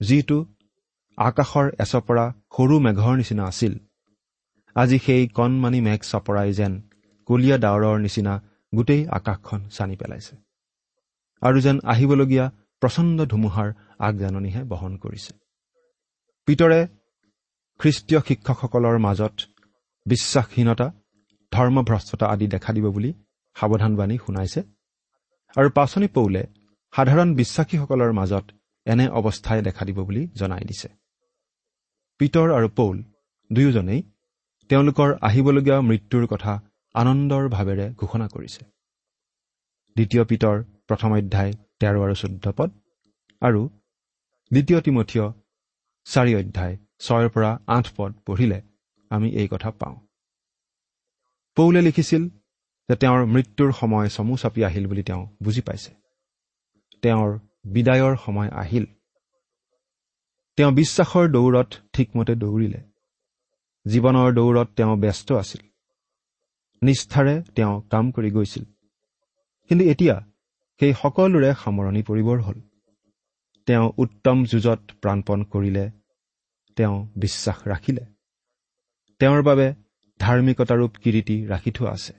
যিটো 0.00 0.38
আকাশৰ 1.18 1.66
এচপৰা 1.78 2.24
সৰু 2.56 2.74
মেঘৰ 2.78 3.14
নিচিনা 3.16 3.44
আছিল 3.44 3.74
আজি 4.76 4.98
সেই 4.98 5.22
কণমানি 5.28 5.80
মেঘ 5.80 6.00
চপৰাই 6.00 6.50
যেন 6.52 6.72
কলীয়া 7.28 7.56
ডাৱৰৰ 7.58 7.96
নিচিনা 7.98 8.34
গোটেই 8.74 9.02
আকাশখন 9.08 9.60
চানি 9.68 9.96
পেলাইছে। 9.96 10.34
আৰু 11.42 11.58
যেন 11.60 11.76
আহিবলগীয়া 11.84 12.46
প্ৰচণ্ড 12.82 13.18
ধুমুহাৰ 13.24 13.68
আগজাননীহে 13.98 14.62
বহন 14.64 14.92
কৰিছে। 14.96 15.32
পিতৰে 16.48 16.80
খ্ৰীষ্টীয় 17.80 18.20
শিক্ষকসকলৰ 18.20 18.96
মাজত 18.98 19.34
বিশ্বাসহীনতা 20.10 20.86
ধৰ্মভ্ৰষ্টতা 21.52 22.26
আদি 22.34 22.46
দেখা 22.54 22.70
দিব 22.76 22.86
বুলি 22.96 23.10
সাৱধানবাণী 23.56 24.16
শুনাইছে। 24.24 24.60
আৰু 25.56 25.68
পাচনি 25.78 26.08
পৌলে 26.16 26.42
সাধাৰণ 26.94 27.28
বিশ্বাসীসকলৰ 27.40 28.12
মাজত 28.20 28.44
এনে 28.86 29.06
অৱস্থাই 29.18 29.60
দেখা 29.68 29.82
দিব 29.88 29.98
বুলি 30.08 30.22
জনাই 30.40 30.64
দিছে। 30.70 30.88
পিতৰ 32.20 32.48
আৰু 32.58 32.68
পৌল 32.78 32.96
দুয়োজনেই 33.50 34.00
তেওঁলোকৰ 34.70 35.08
আহিবলগীয়া 35.28 35.78
মৃত্যুৰ 35.88 36.24
কথা 36.32 36.52
আনন্দৰ 36.94 37.44
ভাৱেৰে 37.54 37.86
ঘোষণা 38.00 38.26
কৰিছে। 38.34 38.62
দ্বিতীয় 39.96 40.22
পিতৰ 40.30 40.56
প্ৰথম 40.88 41.10
অধ্যায় 41.18 41.52
তেৰ 41.80 41.94
আৰু 42.04 42.14
চৈধ্য 42.22 42.46
পদ 42.58 42.70
আৰু 43.42 43.60
দ্বিতীয় 44.50 44.78
তিমঠীয় 44.86 45.26
চাৰি 46.06 46.32
অধ্যায় 46.40 46.74
ছয়ৰ 47.04 47.28
পৰা 47.34 47.50
আঠ 47.76 47.86
পদ 47.96 48.10
পঢ়িলে 48.26 48.58
আমি 49.10 49.30
এই 49.30 49.48
কথা 49.50 49.70
পাওঁ। 49.70 49.96
পৌলে 51.56 51.82
লিখিছিল 51.82 52.28
যে 52.88 52.96
তেওঁৰ 52.96 53.26
মৃত্যুৰ 53.26 53.72
সময় 53.72 54.08
চমু 54.08 54.36
চাপি 54.36 54.64
আহিল 54.64 54.86
বুলি 54.86 55.02
তেওঁ 55.02 55.26
বুজি 55.42 55.60
পাইছে। 55.60 55.94
তেওঁৰ 57.02 57.38
বিদায়ৰ 57.66 58.16
সময় 58.24 58.48
আহিল। 58.48 58.86
তেওঁ 60.56 60.72
বিশ্বাসৰ 60.72 61.28
দৌৰত 61.28 61.74
ঠিকমতে 61.92 62.34
দৌৰিলে। 62.34 62.80
জীৱনৰ 63.90 64.34
দৌৰত 64.34 64.68
তেওঁ 64.76 64.96
ব্যস্ত 64.96 65.32
আছিল। 65.32 65.68
নিষ্ঠাৰে 66.82 67.42
তেওঁ 67.42 67.80
কাম 67.80 68.10
কৰি 68.10 68.30
গৈছিল। 68.30 68.64
কিন্তু 69.68 69.84
এতিয়া 69.84 70.20
সেই 70.80 70.94
সকলোৰে 71.02 71.54
সামৰণি 71.64 72.02
পৰিবৰ 72.02 72.40
হ'ল। 72.40 72.60
তেওঁ 73.66 73.92
উত্তম 73.96 74.44
যুঁজত 74.44 74.80
প্ৰাণপণ 75.02 75.44
কৰিলে। 75.44 75.90
তেওঁ 76.76 77.08
বিশ্বাস 77.16 77.68
ৰাখিলে। 77.68 78.17
তেওঁৰ 79.20 79.42
বাবে 79.42 79.74
ধাৰ্মিকতাৰূপ 80.20 80.92
কিৰিটি 80.96 81.46
ৰাখি 81.46 81.70
থোৱা 81.70 81.90
আছে। 81.90 82.12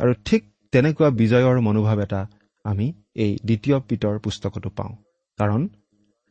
আৰু 0.00 0.12
ঠিক 0.24 0.42
তেনেকুৱা 0.72 1.10
বিজয়ৰ 1.10 1.60
মনোভাৱ 1.60 1.98
এটা 2.02 2.26
আমি 2.64 2.86
এই 3.14 3.32
দ্বিতীয় 3.44 3.80
পিতৰ 3.80 4.18
পুস্তকতো 4.18 4.70
পাওঁ। 4.70 4.92
কাৰণ 5.38 5.68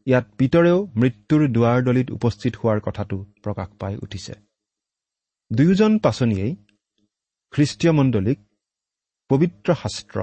ইয়াত 0.07 0.25
পিতৰেও 0.37 0.87
মৃত্যুৰ 0.95 1.41
দুৱাৰদলিত 1.47 2.11
উপস্থিত 2.11 2.53
হোৱাৰ 2.55 2.79
কথাটো 2.79 3.17
প্ৰকাশ 3.43 3.69
পাই 3.79 3.95
উঠিছে। 3.97 4.33
দুয়োজন 5.51 5.99
পাচনিয়েই 5.99 6.55
খ্ৰীষ্টীয় 7.53 7.93
মণ্ডলীক 7.93 8.39
পবিত্ৰ 9.29 9.69
শাস্ত্ৰ 9.73 10.17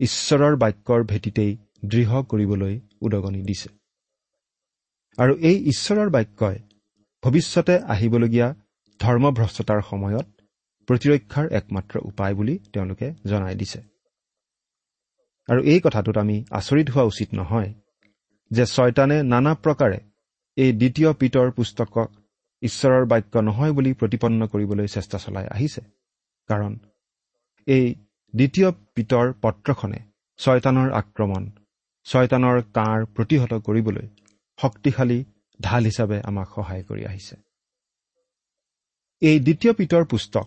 ঈশ্বৰৰ 0.00 0.56
বাক্যৰ 0.56 1.00
ভেটিতেই 1.04 1.56
দৃঢ় 1.84 2.22
কৰিবলৈ 2.22 2.74
উদগনি 3.00 3.42
দিছে। 3.42 3.68
আৰু 5.18 5.32
এই 5.36 5.56
ঈশ্বৰৰ 5.68 6.08
বাক্যই 6.10 6.58
ভৱিষ্যতে 7.22 7.74
আহিবলগীয়া 7.78 8.48
ধৰ্মভ্ৰষ্টতাৰ 9.00 9.80
সময়ত 9.82 10.26
প্ৰতিৰক্ষাৰ 10.88 11.46
একমাত্ৰ 11.52 11.94
উপায় 12.04 12.34
বুলি 12.34 12.54
তেওঁলোকে 12.72 13.06
জনাই 13.26 13.54
দিছে। 13.54 13.80
আৰু 15.48 15.60
এই 15.62 15.80
কথাটোত 15.80 16.16
আমি 16.18 16.36
আচৰিত 16.50 16.88
হোৱা 16.90 17.04
উচিত 17.04 17.28
নহয় 17.34 17.70
যে 18.50 18.64
ছয়তানে 18.66 19.16
নানা 19.22 19.52
প্ৰকাৰে 19.64 19.98
এই 20.56 20.70
দ্বিতীয় 20.72 21.10
পিতৰ 21.12 21.50
পুস্তকক 21.50 22.08
ঈশ্বৰৰ 22.62 23.04
বাক্য 23.04 23.34
নহয় 23.38 23.72
বুলি 23.72 23.90
প্ৰতিপন্ন 23.92 24.40
কৰিবলৈ 24.46 24.86
চেষ্টা 24.86 25.18
চলাই 25.18 25.46
আহিছে। 25.46 25.82
কাৰণ 26.48 26.72
এই 27.66 27.84
দ্বিতীয় 28.34 28.68
পিতৰ 28.94 29.26
পত্ৰখনে 29.42 30.00
ছয়তানৰ 30.38 30.88
আক্ৰমণ 30.92 31.42
ছয়তানৰ 32.06 32.56
কাঁড় 32.74 33.04
প্ৰতিহত 33.16 33.52
কৰিবলৈ 33.66 34.06
শক্তিশালী 34.58 35.18
ঢাল 35.60 35.82
হিচাপে 35.84 36.18
আমাক 36.24 36.48
সহায় 36.56 36.84
কৰি 36.84 37.02
আহিছে। 37.04 37.49
এই 39.22 39.38
দ্বিতীয় 39.38 39.72
পিতৰ 39.72 40.04
পুস্তক 40.04 40.46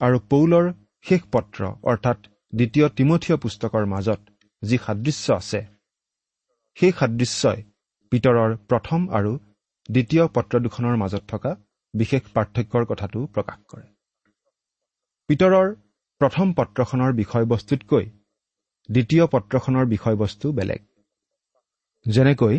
আৰু 0.00 0.18
পৌলৰ 0.28 0.68
শেষ 1.04 1.24
পত্ৰ 1.32 1.60
অৰ্থাৎ 1.84 2.18
দ্বিতীয় 2.52 2.86
তিমঠীয় 2.88 3.36
পুস্তকৰ 3.36 3.84
মাজত 3.86 4.20
যি 4.62 4.76
সাদৃশ্য 4.78 5.26
আছে 5.32 5.60
সেই 6.76 6.92
সাদৃশ্যই 6.92 7.60
পিতৰৰ 8.12 8.56
প্ৰথম 8.66 9.00
আৰু 9.12 9.32
দ্বিতীয় 9.88 10.24
পত্ৰ 10.34 10.54
দুখনৰ 10.60 10.96
মাজত 10.96 11.22
থকা 11.28 11.52
বিশেষ 11.94 12.32
পাৰ্থক্যৰ 12.34 12.84
কথাটো 12.86 13.26
প্ৰকাশ 13.34 13.58
কৰে। 13.70 13.86
পিতৰৰ 15.28 15.68
প্ৰথম 16.20 16.46
পত্ৰখনৰ 16.52 17.12
বিষয়বস্তুতকৈ 17.12 18.04
দ্বিতীয় 18.88 19.24
পত্ৰখনৰ 19.26 19.86
বিষয়বস্তু 19.86 20.46
বেলেগ। 20.52 20.82
যেনেকৈ 22.06 22.54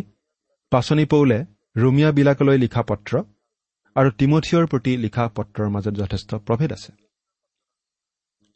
পাচনি 0.72 1.04
পৌলে 1.06 1.38
ৰুমিয়াবিলাকলৈ 1.76 2.56
লিখা 2.58 2.82
পত্ৰ 2.82 3.12
আৰু 3.96 4.10
তিমঠিয়ৰ 4.10 4.66
প্ৰতি 4.66 4.96
লিখা 4.96 5.28
পত্ৰৰ 5.28 5.68
মাজত 5.68 5.94
যথেষ্ট 5.94 6.34
প্ৰভেদ 6.34 6.72
আছে। 6.72 6.92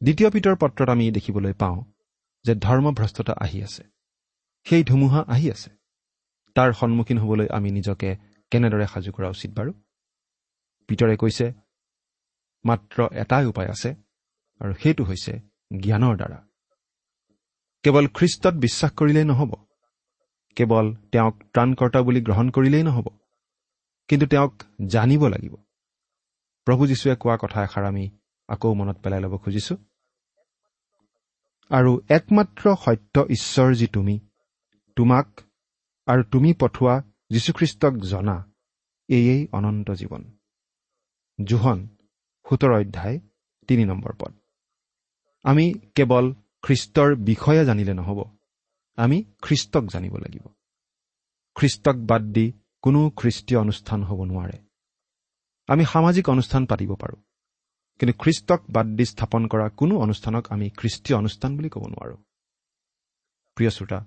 দ্বিতীয় 0.03 0.31
পিতৰ 0.31 0.57
পত্ৰত 0.57 0.89
আমি 0.89 1.11
দেখিবলৈ 1.11 1.53
পাওঁ 1.53 1.85
যে 2.45 2.55
ধৰ্মভ্ৰষ্টতা 2.55 3.33
আহি 3.41 3.63
আছে। 3.63 3.85
সেই 4.65 4.85
ধুমুহা 4.85 5.25
আহি 5.29 5.51
আছে। 5.51 5.71
তাৰ 6.55 6.73
সন্মুখীন 6.73 7.19
হ'বলৈ 7.19 7.47
আমি 7.51 7.71
নিজকে 7.71 8.17
কেনেদৰে 8.51 8.87
সাজু 8.87 9.13
কৰা 9.13 9.29
উচিত 9.29 9.51
বাৰু? 9.51 9.73
পিতৰে 10.89 11.17
কৈছে 11.17 11.53
মাত্ৰ 12.65 13.09
এটাই 13.13 13.47
উপায় 13.47 13.69
আছে 13.69 13.95
আৰু 14.61 14.75
সেইটো 14.75 15.05
হৈছে 15.05 15.33
জ্ঞানৰ 15.81 16.17
দ্বাৰা। 16.17 16.39
কেৱল 17.83 18.07
খ্ৰীষ্টত 18.09 18.55
বিশ্বাস 18.55 18.93
কৰিলেই 18.93 19.25
নহ'ব। 19.25 19.55
কেৱল 20.57 20.95
তেওঁক 21.13 21.35
ত্ৰাণকৰ্তা 21.53 22.03
বুলি 22.03 22.21
গ্ৰহণ 22.21 22.51
কৰিলেই 22.51 22.83
নহ'ব। 22.83 23.18
কিন্তু 24.09 24.27
তেওঁক 24.27 24.63
জানিব 24.87 25.29
লাগিব। 25.29 25.55
প্ৰভু 26.65 26.87
যীশুৱে 26.87 27.17
কোৱা 27.17 27.37
কথা 27.41 27.63
এষাৰ 27.63 27.85
আমি 27.85 28.11
আকৌ 28.49 28.75
মনত 28.75 28.97
পেলাই 28.99 29.21
ল'ব 29.21 29.37
খুজিছো। 29.37 29.77
আৰু 31.71 32.01
একমাত্ৰ 32.09 32.75
সত্য 32.85 33.27
ঈশ্বৰ 33.31 33.75
যি 33.75 33.87
তুমি 33.87 34.21
তোমাক 34.97 35.41
আৰু 36.07 36.23
তুমি 36.23 36.53
পঠোৱা 36.53 37.03
যীশুখ্ৰীষ্টক 37.31 37.95
জনা 37.97 38.53
এয়েই 39.09 39.47
অনন্ত 39.53 39.91
জীৱন। 39.91 40.39
জোহন 41.45 41.89
সোতৰ 42.51 42.81
অধ্যায় 42.81 43.21
তিনি 43.69 43.85
নম্বৰ 43.85 44.13
পদ। 44.21 44.35
আমি 45.43 45.75
কেৱল 45.95 46.35
খ্ৰীষ্টৰ 46.63 47.15
বিষয়ে 47.15 47.65
জানিলে 47.65 47.95
নহ'ব 47.95 48.37
আমি 48.97 49.25
খ্ৰীষ্টক 49.43 49.85
জানিব 49.87 50.17
লাগিব। 50.17 50.47
খ্ৰীষ্টক 51.55 51.97
বাদ 51.97 52.23
দি 52.23 52.53
কোনো 52.83 53.11
খ্ৰীষ্টীয় 53.17 53.61
অনুষ্ঠান 53.61 54.03
হ'ব 54.03 54.25
নোৱাৰে। 54.25 54.59
আমি 55.67 55.85
সামাজিক 55.85 56.29
অনুষ্ঠান 56.29 56.67
পাতিব 56.67 56.95
পাৰোঁ। 56.95 57.23
কিন্তু 57.99 58.19
খ্ৰীষ্টক 58.19 58.71
বাদ 58.71 58.87
দি 58.87 59.05
স্থাপন 59.05 59.47
কৰা 59.47 59.69
কোনো 59.69 59.99
অনুষ্ঠানক 59.99 60.53
আমি 60.53 60.71
খ্ৰীষ্টীয় 60.71 61.19
অনুষ্ঠান 61.19 61.57
বুলি 61.57 61.69
ক'ব 61.69 61.87
নোৱাৰোঁ। 61.87 62.17
প্ৰিয় 63.55 63.71
শ্ৰোতা 63.71 64.07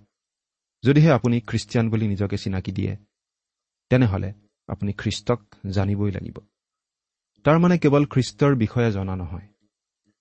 যদিহে 0.83 1.11
আপুনি 1.11 1.41
খ্ৰীষ্টিয়ান 1.41 1.89
বুলি 1.89 2.07
নিজকে 2.07 2.37
চিনাকি 2.37 2.71
দিয়ে 2.71 2.97
তেনেহ'লে 3.89 4.33
আপুনি 4.67 4.93
খ্ৰীষ্টক 4.93 5.55
জানিবই 5.71 6.11
লাগিব। 6.11 6.37
তাৰমানে 7.43 7.77
কেৱল 7.77 8.05
খ্ৰীষ্টৰ 8.05 8.55
বিষয়ে 8.55 8.91
জনা 8.91 9.15
নহয় 9.15 9.47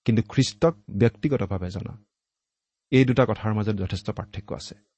কিন্তু 0.04 0.23
খ্ৰীষ্টক 0.23 0.75
ব্যক্তিগতভাৱে 0.90 1.71
জনা। 1.71 2.04
এই 2.90 3.04
দুটা 3.04 3.26
কথাৰ 3.26 3.54
মাজত 3.54 3.75
যথেষ্ট 3.75 4.11
পাৰ্থক্য 4.11 4.54
আছে। 4.54 4.89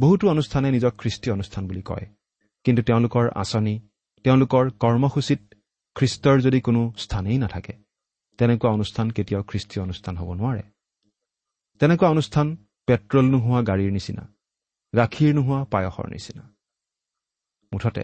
বহুতো 0.00 0.28
অনুষ্ঠানে 0.28 0.70
নিজক 0.70 0.92
খ্ৰীষ্টীয় 0.98 1.34
অনুষ্ঠান 1.34 1.66
বুলি 1.66 1.82
কয়। 1.82 2.06
কিন্তু 2.64 2.82
তেওঁলোকৰ 2.82 3.30
আঁচনি 3.34 3.80
তেওঁলোকৰ 4.24 4.70
কৰ্মসূচীত 4.70 5.54
খ্ৰীষ্টৰ 5.94 6.40
যদি 6.40 6.60
কোনো 6.60 6.92
স্থানেই 6.96 7.38
নাথাকে 7.38 7.72
তেনেকুৱা 8.38 8.70
অনুষ্ঠান 8.70 9.10
কেতিয়াও 9.10 9.42
খ্ৰীষ্টীয় 9.42 9.82
অনুষ্ঠান 9.84 10.16
হ'ব 10.16 10.32
নোৱাৰে। 10.32 10.62
তেনেকুৱা 11.78 12.08
অনুষ্ঠান 12.10 12.56
পেট্ৰল 12.86 13.26
নোহোৱা 13.30 13.62
গাড়ীৰ 13.62 13.92
নিচিনা 13.92 14.34
গাখীৰ 14.96 15.34
নোহোৱা 15.34 15.64
পায়সৰ 15.64 16.08
নিচিনা। 16.08 16.42
মুঠতে 17.72 18.02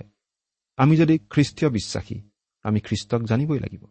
আমি 0.76 0.96
যদি 0.96 1.18
খ্ৰীষ্টীয় 1.18 1.70
বিশ্বাসী 1.70 2.20
আমি 2.62 2.80
খ্ৰীষ্টক 2.80 3.22
জানিবই 3.22 3.58
লাগিব। 3.58 3.84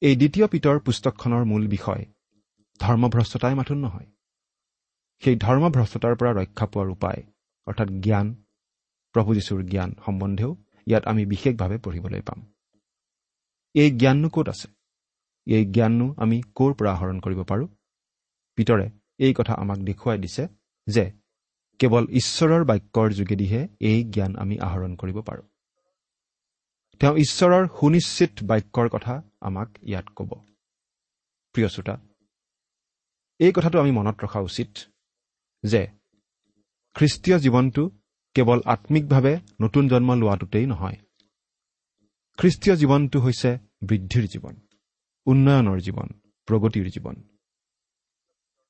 এই 0.00 0.16
দ্বিতীয় 0.16 0.46
পিতৰ 0.46 0.78
পুস্তকখনৰ 0.78 1.44
মূল 1.44 1.68
বিষয় 1.68 2.04
ধৰ্মভ্ৰষ্টতাই 2.80 3.54
মাথোন 3.54 3.78
নহয়। 3.78 4.06
সেই 5.22 5.36
ধৰ্মভ্ৰষ্টতাৰ 5.44 6.14
পৰা 6.20 6.30
ৰক্ষা 6.40 6.66
পোৱাৰ 6.72 6.88
উপায় 6.96 7.20
অৰ্থাৎ 7.66 7.88
জ্ঞান 8.04 8.26
প্ৰভু 9.14 9.30
যীশুৰ 9.38 9.60
জ্ঞান 9.72 9.90
সম্বন্ধেও 10.04 10.50
ইয়াত 10.86 11.04
আমি 11.10 11.22
বিশেষভাৱে 11.32 11.76
পঢ়িবলৈ 11.84 12.22
পাম। 12.28 12.40
এই 13.74 13.90
জ্ঞাননো 14.00 14.28
ক'ত 14.34 14.46
আছে? 14.48 14.68
এই 15.46 15.64
জ্ঞাননো 15.74 16.06
আমি 16.22 16.36
ক'ৰ 16.56 16.70
পৰা 16.78 16.90
আহৰণ 16.96 17.18
কৰিব 17.24 17.40
পাৰোঁ? 17.50 17.68
পিতৰে 18.58 18.86
এই 19.18 19.32
কথা 19.38 19.52
আমাক 19.62 19.78
দেখুৱাই 19.88 20.18
দিছে 20.18 20.44
যে 20.86 21.04
কেৱল 21.80 22.04
ঈশ্বৰৰ 22.20 22.62
বাক্যৰ 22.70 23.08
যোগেদিহে 23.18 23.60
এই 23.90 23.98
জ্ঞান 24.14 24.32
আমি 24.42 24.56
আহৰণ 24.66 24.92
কৰিব 25.00 25.18
পাৰোঁ। 25.28 25.46
তেওঁ 27.00 27.14
ঈশ্বৰৰ 27.24 27.64
সুনিশ্চিত 27.78 28.32
বাক্যৰ 28.42 28.86
কথা 28.94 29.14
আমাক 29.48 29.68
ইয়াত 29.82 30.06
ক'ব। 30.16 30.30
প্ৰিয় 31.54 31.68
শ্ৰোতা 31.74 31.94
এই 33.40 33.52
কথাটো 33.56 33.76
আমি 33.82 33.92
মনত 33.98 34.16
ৰখা 34.24 34.40
উচিত 34.40 34.70
যে 35.64 35.82
খ্ৰীষ্টীয় 36.96 37.38
জীৱনটো 37.38 37.82
কেৱল 38.34 38.60
আত্মিকভাৱে 38.64 39.34
নতুন 39.60 39.84
জন্ম 39.88 40.10
লোৱাটোতেই 40.14 40.66
নহয়। 40.66 40.98
খ্ৰীষ্টীয় 42.38 42.74
জীৱনটো 42.76 43.18
হৈছে 43.20 43.50
বৃদ্ধিৰ 43.82 44.24
জীৱন 44.32 44.54
উন্নয়নৰ 45.26 45.78
জীৱন 45.80 46.08
প্ৰগতিৰ 46.48 46.86
জীৱন। 46.90 47.16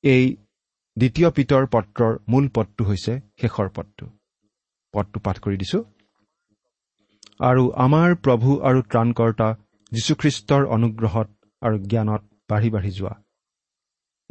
এই 0.03 0.23
দ্বিতীয় 0.97 1.29
পিতৰ 1.31 1.63
পত্ৰৰ 1.65 2.13
মূল 2.27 2.45
পদটো 2.53 2.83
হৈছে 2.83 3.13
শেষৰ 3.41 3.67
পদটো। 3.75 4.05
পদটো 4.93 5.17
পাঠ 5.19 5.37
কৰি 5.39 5.57
দিছো। 5.57 5.79
আৰু 7.39 7.63
আমাৰ 7.85 8.09
প্ৰভু 8.15 8.49
আৰু 8.61 8.79
ত্ৰাণকৰ্তা 8.81 9.47
যীশুখ্ৰীষ্টৰ 9.91 10.63
অনুগ্ৰহত 10.75 11.29
আৰু 11.61 11.75
জ্ঞানত 11.85 12.21
বাঢ়ি 12.49 12.69
বাঢ়ি 12.69 12.91
যোৱা। 12.91 13.13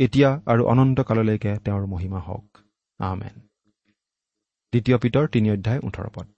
এতিয়া 0.01 0.41
আৰু 0.47 0.63
অনন্তকাললৈকে 0.65 1.59
তেওঁৰ 1.59 1.87
মহিমা 1.87 2.21
হওক। 2.21 2.59
আমেন। 2.99 3.41
দ্বিতীয় 4.73 4.99
পিতৰ 4.99 5.27
তিনি 5.29 5.53
অধ্যায় 5.53 5.81
ওঠৰ 5.83 6.09
পদ। 6.15 6.29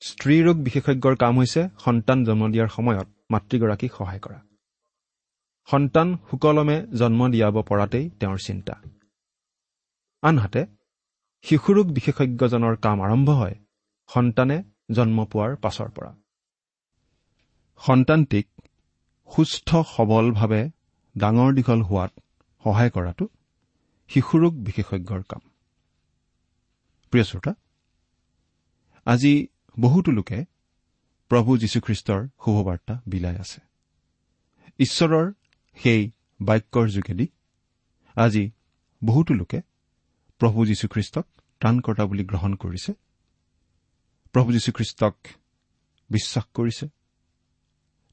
স্ত্ৰী 0.00 0.42
ৰোগ 0.42 0.56
বিশেষজ্ঞৰ 0.56 1.16
কাম 1.16 1.38
হৈছে 1.38 1.68
সন্তান 1.78 2.24
জন্ম 2.24 2.50
দিয়াৰ 2.50 2.68
সময়ত 2.68 3.08
মাতৃগৰাকীক 3.30 3.92
সহায় 3.98 4.20
কৰা। 4.20 4.40
সন্তান 5.68 6.16
সুকলমে 6.30 6.86
জন্ম 6.98 7.28
দিয়াব 7.28 7.62
পৰাতেই 7.62 8.10
তেওঁৰ 8.20 8.38
চিন্তা। 8.46 8.74
আনহাতে 10.22 10.66
শিশুৰোগ 11.42 11.92
বিশেষজ্ঞজনৰ 11.92 12.76
কাম 12.76 13.02
আৰম্ভ 13.02 13.30
হয় 13.30 13.54
সন্তানে 14.08 14.62
জন্ম 14.92 15.24
পোৱাৰ 15.24 15.56
পাছৰ 15.56 15.88
পৰা। 15.88 16.16
সন্তানটিক 17.76 18.46
সুস্থ 19.36 19.76
সবলভাৱে 19.96 20.70
ডাঙৰ 21.18 21.54
দীঘল 21.54 21.82
হোৱাত 21.82 22.21
সহায় 22.64 22.90
কৰাটো 22.90 23.24
শিশুৰোগ 24.10 24.52
বিশেষজ্ঞৰ 24.66 25.22
কাম। 25.28 25.42
প্ৰিয় 27.10 27.24
শ্ৰোতা 27.24 27.52
আজি 29.06 29.48
বহুতো 29.80 30.10
লোকে 30.12 30.38
প্ৰভু 31.30 31.50
যীশুখ্ৰীষ্টৰ 31.58 32.20
শুভবাৰ্তা 32.42 32.94
বিলাই 33.06 33.36
আছে। 33.36 33.60
ঈশ্বৰৰ 34.78 35.26
সেই 35.76 36.10
বাক্যৰ 36.40 36.86
যোগেদি 36.88 37.26
আজি 38.16 38.44
বহুতো 39.04 39.34
লোকে 39.34 39.60
প্ৰভু 40.40 40.58
যীশুখ্ৰীষ্টক 40.66 41.26
ত্ৰাণকৰ্তা 41.60 42.04
বুলি 42.06 42.24
গ্ৰহণ 42.24 42.52
কৰিছে 42.54 42.92
প্ৰভু 44.32 44.48
যীশুখ্ৰীষ্টক 44.52 45.14
বিশ্বাস 46.10 46.44
কৰিছে 46.54 46.86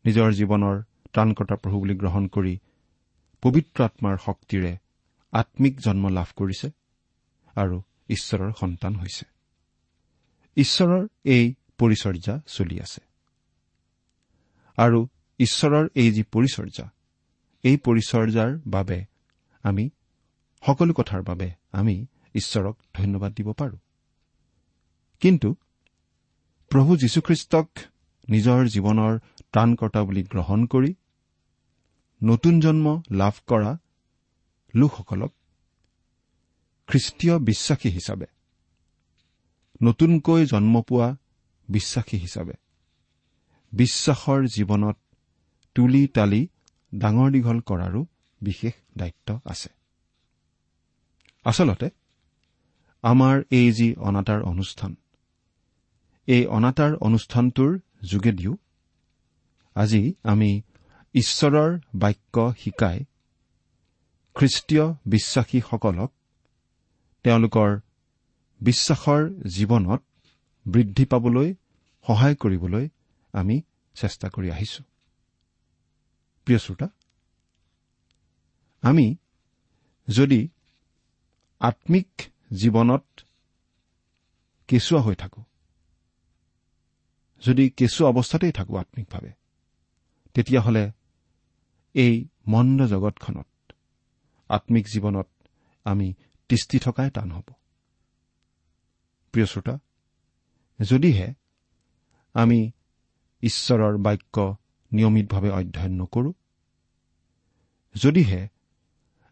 নিজৰ 0.05 0.29
জীৱনৰ 0.31 0.75
ত্ৰাণকৰ্তা 1.13 1.55
প্ৰভু 1.55 1.77
বুলি 1.79 1.95
গ্ৰহণ 1.95 2.27
কৰি 2.27 2.53
পবিত্ৰ 3.41 3.83
আত্মাৰ 3.83 4.17
শক্তিৰে 4.25 4.77
আত্মিক 5.31 5.79
জন্ম 5.79 6.07
লাভ 6.07 6.29
কৰিছে 6.35 6.71
আৰু 7.55 7.81
ঈশ্বৰৰ 8.09 8.51
সন্তান 8.59 8.95
হৈছে। 8.95 9.25
ঈশ্বৰৰ 10.55 11.07
এই 11.23 11.55
পৰিচৰ্যা 11.77 12.41
চলি 12.47 12.79
আছে। 12.79 13.01
আৰু 14.77 15.07
ঈশ্বৰৰ 15.39 15.87
এই 15.95 16.11
যি 16.11 16.23
পৰিচৰ্যা 16.23 16.89
এই 17.63 17.77
পৰিচৰ্যাৰ 17.77 18.59
বাবে 18.67 19.05
আমি 19.63 19.89
সকলো 20.63 20.93
কথাৰ 20.93 21.21
বাবে 21.21 21.51
আমি 21.71 22.05
ঈশ্বৰক 22.35 22.75
ধন্যবাদ 22.93 23.33
দিব 23.33 23.53
পাৰোঁ। 23.53 23.77
কিন্তু 25.19 25.55
প্ৰভু 26.69 26.97
যীশুখ্ৰীষ্টক 26.97 27.67
নিজৰ 28.29 28.67
জীৱনৰ 28.67 29.19
ত্ৰাণকৰ্তা 29.51 30.03
বুলি 30.03 30.23
গ্ৰহণ 30.23 30.65
কৰি 30.65 30.93
নতুন 32.21 32.59
জন্ম 32.59 33.01
লাভ 33.11 33.35
কৰা 33.47 33.77
লোকসকলক 34.75 35.31
খ্ৰীষ্টীয় 36.87 37.39
বিশ্বাসী 37.39 37.89
হিচাপে 37.89 38.25
নতুনকৈ 39.83 40.45
জন্ম 40.45 40.81
পোৱা 40.81 41.17
বিশ্বাসী 41.69 42.17
হিচাপে 42.17 42.53
বিশ্বাসৰ 43.73 44.47
জীৱনত 44.47 44.97
তুলি 45.75 46.07
তালি 46.07 46.47
ডাঙৰ 46.95 47.31
দীঘল 47.31 47.59
কৰাৰো 47.59 48.05
বিশেষ 48.41 48.73
দায়িত্ব 48.97 49.39
আছে। 49.45 49.69
আচলতে 51.45 51.89
আমাৰ 53.03 53.43
এই 53.51 53.71
যি 53.71 53.95
অনাতাৰ 53.95 54.41
অনুষ্ঠান 54.41 54.95
এই 56.27 56.45
অনাতাৰ 56.45 56.95
অনুষ্ঠানটোৰ 56.95 57.79
যোগেদিও 58.03 58.57
আজি 59.75 60.13
আমি 60.23 60.61
ঈশ্বৰৰ 61.15 61.79
বাক্য 61.95 62.53
শিকাই 62.57 63.05
খ্ৰীষ্টীয় 64.35 64.85
বিশ্বাসীসকলক 65.05 66.11
তেওঁলোকৰ 67.23 67.69
বিশ্বাসৰ 68.61 69.21
জীৱনত 69.49 70.01
বৃদ্ধি 70.67 71.05
পাবলৈ 71.05 71.55
সহায় 72.07 72.35
কৰিবলৈ 72.35 72.89
আমি 73.33 73.61
চেষ্টা 73.95 74.27
কৰি 74.29 74.51
আহিছো। 74.51 74.83
প্ৰিয় 76.45 76.59
শ্ৰোতা 76.59 76.87
আমি 78.81 79.15
যদি 80.07 80.49
আত্মিক 81.59 82.09
জীৱনত 82.53 83.05
কেঁচুৱা 84.67 85.01
হৈ 85.01 85.15
থাকো 85.15 85.41
যদি 87.43 87.69
কেঁচুৱা 87.69 88.07
অৱস্থাতেই 88.09 88.51
থাকো 88.51 88.73
আত্মিকভাৱে 88.77 89.31
তেতিয়াহ'লে 90.33 90.91
এই 91.95 92.13
মন্দ 92.47 92.79
জগতখনত 92.87 93.49
আত্মিক 94.49 94.85
জীৱনত 94.93 95.29
আমি 95.85 96.07
তিষ্ঠি 96.49 96.77
থকাই 96.79 97.09
টান 97.15 97.29
হ'ব। 97.31 97.47
প্ৰিয় 99.33 99.47
শ্ৰোতা 99.51 99.75
যদিহে 100.79 101.27
আমি 102.35 102.59
ঈশ্বৰৰ 103.43 103.95
বাক্য 103.97 104.35
নিয়মিতভাৱে 104.91 105.49
অধ্যয়ন 105.59 105.93
নকৰো 106.01 106.31
যদিহে 107.95 108.41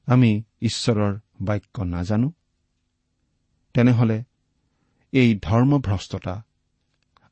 আমি 0.08 0.32
ঈশ্বৰৰ 0.62 1.14
বাক্য 1.42 1.76
নাজানো 1.94 2.30
তেনেহলে 3.76 4.18
এই 5.14 5.30
ধৰ্মভ্ৰষ্টতা 5.40 6.36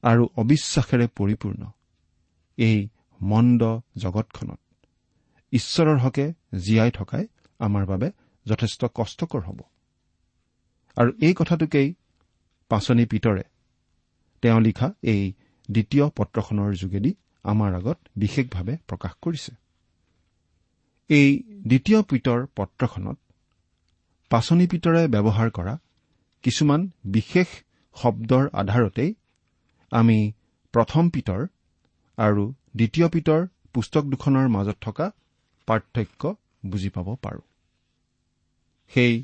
আৰু 0.04 0.24
অবিশ্বাসেৰে 0.38 1.08
পৰিপূৰ্ণ 1.18 1.62
এই 2.58 2.78
মন্দ 3.22 3.62
জগতখনত 3.98 4.65
ঈশ্বৰৰ 5.54 5.98
হকে 5.98 6.26
জীয়াই 6.60 6.92
থকাই 6.92 7.26
আমাৰ 7.60 7.84
বাবে 7.86 8.08
যথেষ্ট 8.46 8.82
কষ্টকৰ 8.96 9.42
হ'ব। 9.48 9.60
আৰু 10.98 11.10
এই 11.22 11.34
কথাটোকেই 11.34 11.88
পাচনি 12.72 13.06
পিতৰে 13.06 13.44
তেওঁ 14.44 14.60
লিখা 14.62 14.88
এই 15.04 15.24
দ্বিতীয় 15.70 16.06
পত্ৰখনৰ 16.18 16.72
যোগেদি 16.76 17.12
আমাৰ 17.46 17.72
আগত 17.76 17.98
বিশেষভাৱে 18.18 18.74
প্ৰকাশ 18.88 19.14
কৰিছে। 19.22 19.52
এই 21.10 21.30
দ্বিতীয় 21.68 22.00
পিতৰ 22.02 22.40
পত্ৰখনত 22.56 23.18
পাচনি 24.32 24.66
পিতৰে 24.68 25.02
ব্যৱহাৰ 25.08 25.50
কৰা 25.50 25.74
কিছুমান 26.44 26.82
বিশেষ 27.06 27.50
শব্দৰ 27.96 28.44
আধাৰতেই 28.54 29.12
আমি 29.92 30.18
প্ৰথম 30.74 31.04
পিতৰ 31.10 31.42
আৰু 32.18 32.44
দ্বিতীয় 32.76 33.08
পিতৰ 33.10 33.42
পুস্তক 33.74 34.04
দুখনৰ 34.06 34.48
মাজত 34.50 34.78
থকা 34.82 35.06
পাৰ্থক্য 35.68 36.36
বুজি 36.66 36.90
পাব 36.90 37.16
পাৰোঁ। 37.22 37.42
সেই 38.88 39.24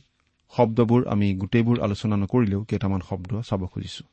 শব্দবোৰ 0.58 1.08
আমি 1.08 1.36
গোটেইবোৰ 1.36 1.82
আলোচনা 1.82 2.16
নকৰিলেও 2.18 2.64
কেইটামান 2.64 3.02
শব্দ 3.10 3.42
চাব 3.42 3.68
খুজিছো। 3.68 4.04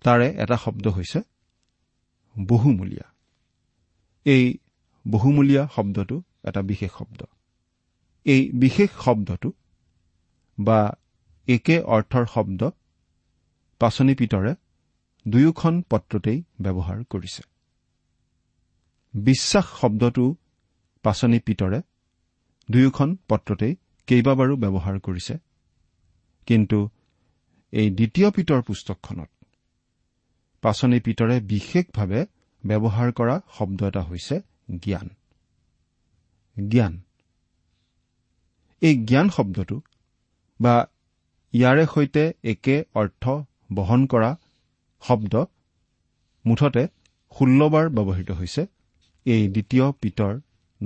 তাৰে 0.00 0.26
এটা 0.34 0.56
শব্দ 0.56 0.88
হৈছে 0.88 1.20
বহুমূলীয়া। 2.48 3.06
এই 4.24 4.58
বহুমূলীয়া 5.10 5.68
শব্দটো 5.74 6.22
এটা 6.44 6.62
বিশেষ 6.62 6.90
শব্দ। 6.98 7.22
এই 8.24 8.50
বিশেষ 8.54 8.90
শব্দটো 9.04 9.52
বা 10.58 10.92
একে 11.48 11.82
অৰ্থৰ 11.82 12.26
শব্দ 12.26 12.70
পাচনি 13.78 14.14
পিতৰে 14.14 14.54
দুয়োখন 15.28 15.82
পত্ৰতেই 15.82 16.42
ব্যৱহাৰ 16.60 17.04
কৰিছে। 17.04 17.42
বিশ্বাস 19.14 19.66
শব্দটো 19.80 20.34
পাচনি 21.04 21.38
পিতৰে 21.46 21.78
দুয়োখন 22.68 23.08
পত্ৰতেই 23.30 23.72
কেইবাবাৰো 24.08 24.54
ব্যৱহাৰ 24.56 24.96
কৰিছে। 25.06 25.34
কিন্তু 26.48 26.78
এই 27.72 27.88
দ্বিতীয় 27.90 28.28
পিতৰ 28.30 28.60
পুস্তকখনত 28.62 29.30
পাচনি 30.62 30.98
পিতৰে 31.06 31.36
বিশেষভাৱে 31.52 32.20
ব্যৱহাৰ 32.64 33.08
কৰা 33.18 33.36
শব্দ 33.56 33.80
এটা 33.90 34.02
হৈছে 34.02 34.36
জ্ঞান। 34.84 35.08
জ্ঞান। 36.56 36.94
এই 38.82 38.94
জ্ঞান 39.04 39.26
শব্দটো 39.36 39.76
বা 40.60 40.74
ইয়াৰে 41.54 41.84
সৈতে 41.94 42.24
একে 42.52 42.76
অৰ্থ 42.94 43.24
বহন 43.74 44.00
কৰা 44.06 44.30
শব্দ 45.02 45.34
মুঠতে 46.44 46.82
ষোল্লবাৰ 47.36 47.86
ব্যৱহৃত 47.96 48.30
হৈছে 48.30 48.62
এই 49.26 49.42
দ্বিতীয় 49.48 49.86
পিতৰ 50.02 50.32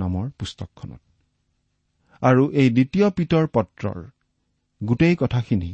নামৰ 0.01 0.25
পুস্তকখনত। 0.39 1.01
আৰু 2.21 2.43
এই 2.51 2.69
দ্বিতীয় 2.69 3.07
পিতৰ 3.09 3.45
পত্ৰৰ 3.53 3.99
গোটেই 4.81 5.15
কথাখিনি 5.19 5.71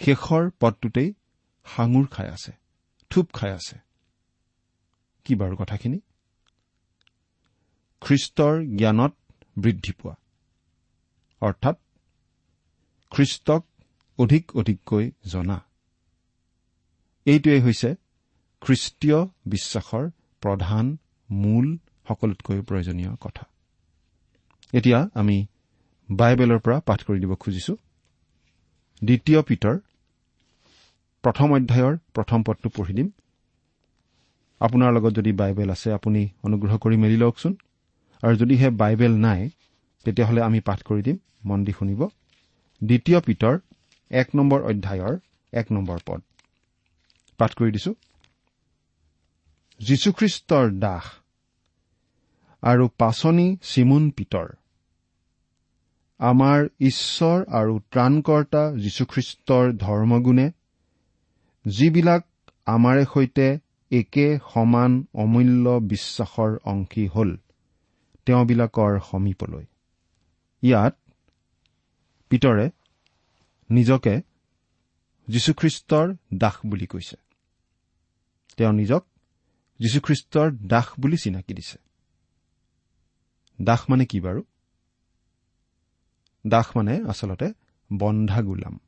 শেষৰ 0.00 0.44
পদটোতেই 0.60 1.08
সাঙুৰ 1.66 2.06
খাই 2.06 2.28
আছে 2.28 2.52
থুপ 3.10 3.26
খাই 3.32 3.52
আছে। 3.52 3.76
কি 5.26 5.34
বাৰু 5.34 5.54
কথাখিনি? 5.56 5.98
খ্ৰীষ্টৰ 8.02 8.54
জ্ঞানত 8.76 9.14
বৃদ্ধি 9.58 9.92
পোৱা। 9.92 10.14
অৰ্থাৎ 11.42 11.76
খ্ৰীষ্টক 13.12 13.62
অধিক 14.18 14.44
অধিককৈ 14.56 15.04
জনা। 15.26 15.58
এইটোৱেই 17.26 17.60
হৈছে 17.60 17.90
খ্ৰীষ্টীয় 18.62 19.18
বিশ্বাসৰ 19.46 20.04
প্ৰধান 20.42 20.96
মূল 21.28 21.66
সকলোতকৈ 22.08 22.60
প্ৰয়োজনীয় 22.60 23.12
কথা। 23.20 23.44
এতিয়া 24.72 24.98
আমি 25.14 25.36
বাইবেলৰ 26.10 26.58
পৰা 26.58 26.80
পাঠ 26.80 27.00
কৰি 27.04 27.18
দিব 27.20 27.34
খুজিছো। 27.34 27.74
দ্বিতীয় 29.02 29.42
পিতৰ 29.42 29.76
প্ৰথম 31.24 31.48
অধ্যায়ৰ 31.52 31.94
প্ৰথম 32.14 32.42
পদটো 32.42 32.68
পঢ়ি 32.68 32.94
দিম। 32.94 33.08
আপোনাৰ 34.60 34.92
লগত 34.92 35.12
যদি 35.14 35.32
বাইবেল 35.32 35.70
আছে 35.70 35.92
আপুনি 35.92 36.28
অনুগ্ৰহ 36.42 36.78
কৰি 36.78 36.96
মেলি 36.96 37.16
লওকচোন। 37.16 37.52
আৰু 38.22 38.34
যদিহে 38.36 38.70
বাইবেল 38.70 39.12
নাই 39.16 39.50
তেতিয়াহ'লে 40.04 40.40
আমি 40.42 40.60
পাঠ 40.60 40.82
কৰি 40.82 41.02
দিম 41.02 41.16
মন 41.44 41.64
দি 41.64 41.72
শুনিব। 41.72 42.00
দ্বিতীয় 42.82 43.20
পিতৰ 43.20 43.54
এক 44.10 44.28
নম্বৰ 44.34 44.60
অধ্যায়ৰ 44.62 45.14
এক 45.52 45.72
নম্বৰ 45.72 45.98
পদ। 46.06 46.20
পাঠ 47.38 47.50
কৰি 47.54 47.70
দিছো। 47.72 47.94
যীশুখ্ৰীষ্টৰ 49.80 50.66
দাস 50.78 51.04
আৰু 52.64 52.88
পাচনি 52.88 53.56
চিমুন 53.62 54.10
পিতৰ। 54.10 54.48
আমাৰ 56.18 56.68
ঈশ্বৰ 56.80 57.44
আৰু 57.48 57.80
ত্ৰাণকৰ্তা 57.90 58.62
যীশুখ্ৰীষ্টৰ 58.76 59.72
ধৰ্মগুণে 59.72 60.50
যিবিলাক 61.66 62.26
আমাৰে 62.66 63.04
সৈতে 63.14 63.58
একে 63.90 64.38
সমান 64.54 65.06
অমূল্য 65.14 65.70
বিশ্বাসৰ 65.70 66.56
অংশী 66.64 67.06
হল 67.08 67.36
তেওঁবিলাকৰ 68.26 69.00
সমীপলৈ। 69.10 69.64
ইয়াত 70.62 70.96
পিতৰে 72.28 72.70
নিজকে 73.70 74.20
যীশুখ্ৰীষ্টৰ 75.28 76.14
দাস 76.34 76.56
বুলি 76.66 76.86
কৈছে। 76.86 77.16
তেওঁ 78.56 78.72
নিজক 78.72 79.06
যীশুখ্ৰীষ্টৰ 79.78 80.50
দাস 80.50 80.86
বুলি 81.00 81.16
চিনাকি 81.16 81.54
দিছে। 81.54 81.83
দাস 83.62 83.90
মানে 83.90 84.06
কি 84.06 84.20
বাৰু? 84.20 84.42
দাস 86.46 86.76
মানে 86.76 87.02
আচলতে 87.08 87.52
বন্ধা 87.92 88.42
গোলাম 88.42 88.80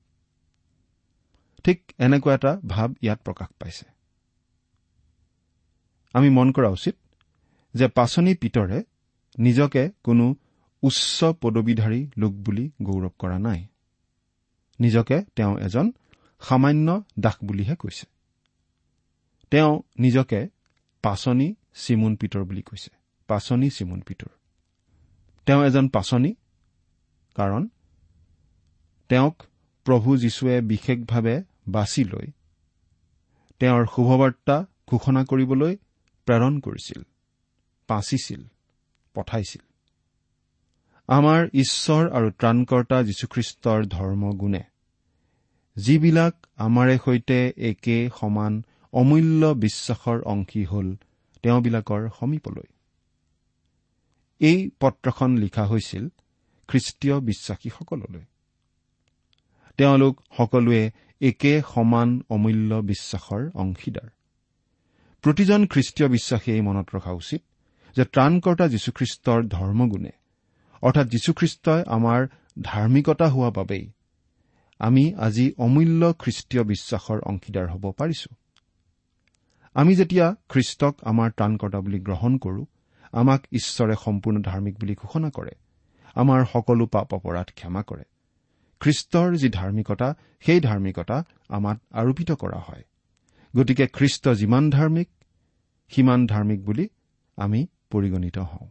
ঠিক 1.64 1.92
এনেকুৱা 1.98 2.34
এটা 2.34 2.60
ভাৱ 2.68 2.94
ইয়াত 3.02 3.20
প্ৰকাশ 3.22 3.48
পাইছে। 3.48 3.84
আমি 6.14 6.30
মন 6.30 6.52
কৰা 6.52 6.68
উচিত 6.68 6.96
যে 7.74 7.88
পাচনি 7.88 8.34
পিতৰে 8.34 8.82
নিজকে 9.38 9.90
কোনো 10.02 10.34
উচ্চ 10.82 11.24
পদবীধাৰী 11.24 12.10
লোক 12.16 12.32
বুলি 12.32 12.70
গৌৰৱ 12.82 13.10
কৰা 13.18 13.38
নাই। 13.38 13.66
নিজকে 14.80 15.22
তেওঁ 15.36 15.58
এজন 15.58 15.92
সামান্য 16.40 17.02
দাস 17.20 17.34
বুলিহে 17.44 17.76
কৈছে। 17.76 18.06
তেওঁ 19.50 19.82
নিজকে 19.98 20.48
পাচনি 21.02 21.54
চিমুন 21.74 22.16
পিতৰ 22.16 22.44
বুলি 22.44 22.62
কৈছে। 22.62 22.90
পাচনি 23.26 23.70
চিমুন 23.70 24.00
পিতৰ। 24.00 24.35
তেওঁ 25.46 25.64
এজন 25.64 25.88
পাচনি 25.88 26.34
কাৰণ 27.34 27.68
তেওঁক 29.08 29.42
প্ৰভু 29.86 30.16
যীশুৱে 30.16 30.60
বিশেষভাৱে 30.60 31.42
বাছি 31.68 32.04
লৈ 32.04 32.26
তেওঁৰ 33.60 33.86
শুভবাৰ্তা 33.86 34.66
ঘোষণা 34.86 35.24
কৰিবলৈ 35.24 35.76
প্ৰেৰণ 36.26 36.60
কৰিছিল 36.60 37.00
পাচিছিল 37.88 38.42
পঠাইছিল। 39.14 39.62
আমাৰ 41.08 41.40
ঈশ্বৰ 41.54 42.10
আৰু 42.10 42.30
ত্ৰাণকৰ্তা 42.30 43.02
যীশুখ্ৰীষ্টৰ 43.02 43.86
ধৰ্ম 43.86 44.32
গুণে 44.32 44.62
যিবিলাক 45.76 46.46
আমাৰে 46.56 46.98
সৈতে 47.04 47.52
একে 47.56 48.10
সমান 48.20 48.64
অমূল্য 48.92 49.46
বিশ্বাসৰ 49.46 50.22
অংশী 50.22 50.64
হল 50.64 50.96
তেওঁবিলাকৰ 51.42 52.08
সমীপলৈ 52.20 52.68
এই 54.40 54.70
পত্ৰখন 54.80 55.38
লিখা 55.38 55.66
হৈছিল 55.66 56.08
খ্ৰীষ্টীয় 56.68 57.20
বিশ্বাসীসকললৈ। 57.20 58.24
তেওঁলোক 59.76 60.22
সকলোৱে 60.36 60.90
একে 61.20 61.62
সমান 61.74 62.22
অমূল্য 62.28 62.74
বিশ্বাসৰ 62.74 63.50
অংশীদাৰ। 63.54 64.08
প্ৰতিজন 65.22 65.66
খ্ৰীষ্টীয় 65.66 66.08
বিশ্বাসীয়ে 66.08 66.62
মনত 66.62 66.86
ৰখা 66.94 67.12
উচিত 67.12 67.42
যে 67.96 68.04
ত্ৰাণকৰ্তা 68.04 68.68
যীশুখ্ৰীষ্টৰ 68.68 69.42
ধৰ্মগুণে 69.46 70.10
অৰ্থাৎ 70.82 71.06
যীশুখ্ৰীষ্টই 71.06 71.82
আমাৰ 71.86 72.26
ধাৰ্মিকতা 72.62 73.26
হোৱা 73.28 73.50
বাবেই 73.50 73.90
আমি 74.78 75.14
আজি 75.14 75.52
অমূল্য 75.58 76.14
খ্ৰীষ্টীয় 76.18 76.64
বিশ্বাসৰ 76.64 77.20
অংশীদাৰ 77.20 77.66
হ'ব 77.68 77.92
পাৰিছো। 77.92 78.34
আমি 79.74 79.96
যেতিয়া 79.96 80.34
খ্ৰীষ্টক 80.48 80.94
আমাৰ 81.02 81.30
ত্ৰাণকৰ্তা 81.30 81.80
বুলি 81.80 81.98
গ্ৰহণ 81.98 82.38
কৰো 82.38 82.66
আমাক 83.12 83.46
ঈশ্বৰে 83.52 83.94
সম্পূৰ্ণ 84.04 84.42
ধাৰ্মিক 84.42 84.78
বুলি 84.78 84.94
ঘোষণা 84.94 85.30
কৰে। 85.30 85.50
আমাৰ 86.14 86.44
সকলো 86.52 86.86
পাপ 86.86 87.14
অপৰাধ 87.14 87.46
ক্ষমা 87.54 87.82
কৰে। 87.82 88.02
খ্ৰীষ্টৰ 88.80 89.36
যি 89.36 89.48
ধাৰ্মিকতা 89.48 90.14
সেই 90.40 90.60
ধাৰ্মিকতা 90.60 91.24
আমাক 91.48 91.80
আৰোপিত 91.90 92.32
কৰা 92.32 92.58
হয়। 92.58 92.84
গতিকে 93.56 93.86
খ্ৰীষ্ট 93.86 94.28
যিমান 94.28 94.70
ধাৰ্মিক 94.70 95.08
সিমান 95.88 96.26
ধাৰ্মিক 96.26 96.64
বুলি 96.64 96.88
আমি 97.36 97.66
পৰিগণিত 97.90 98.38
হওঁ। 98.38 98.68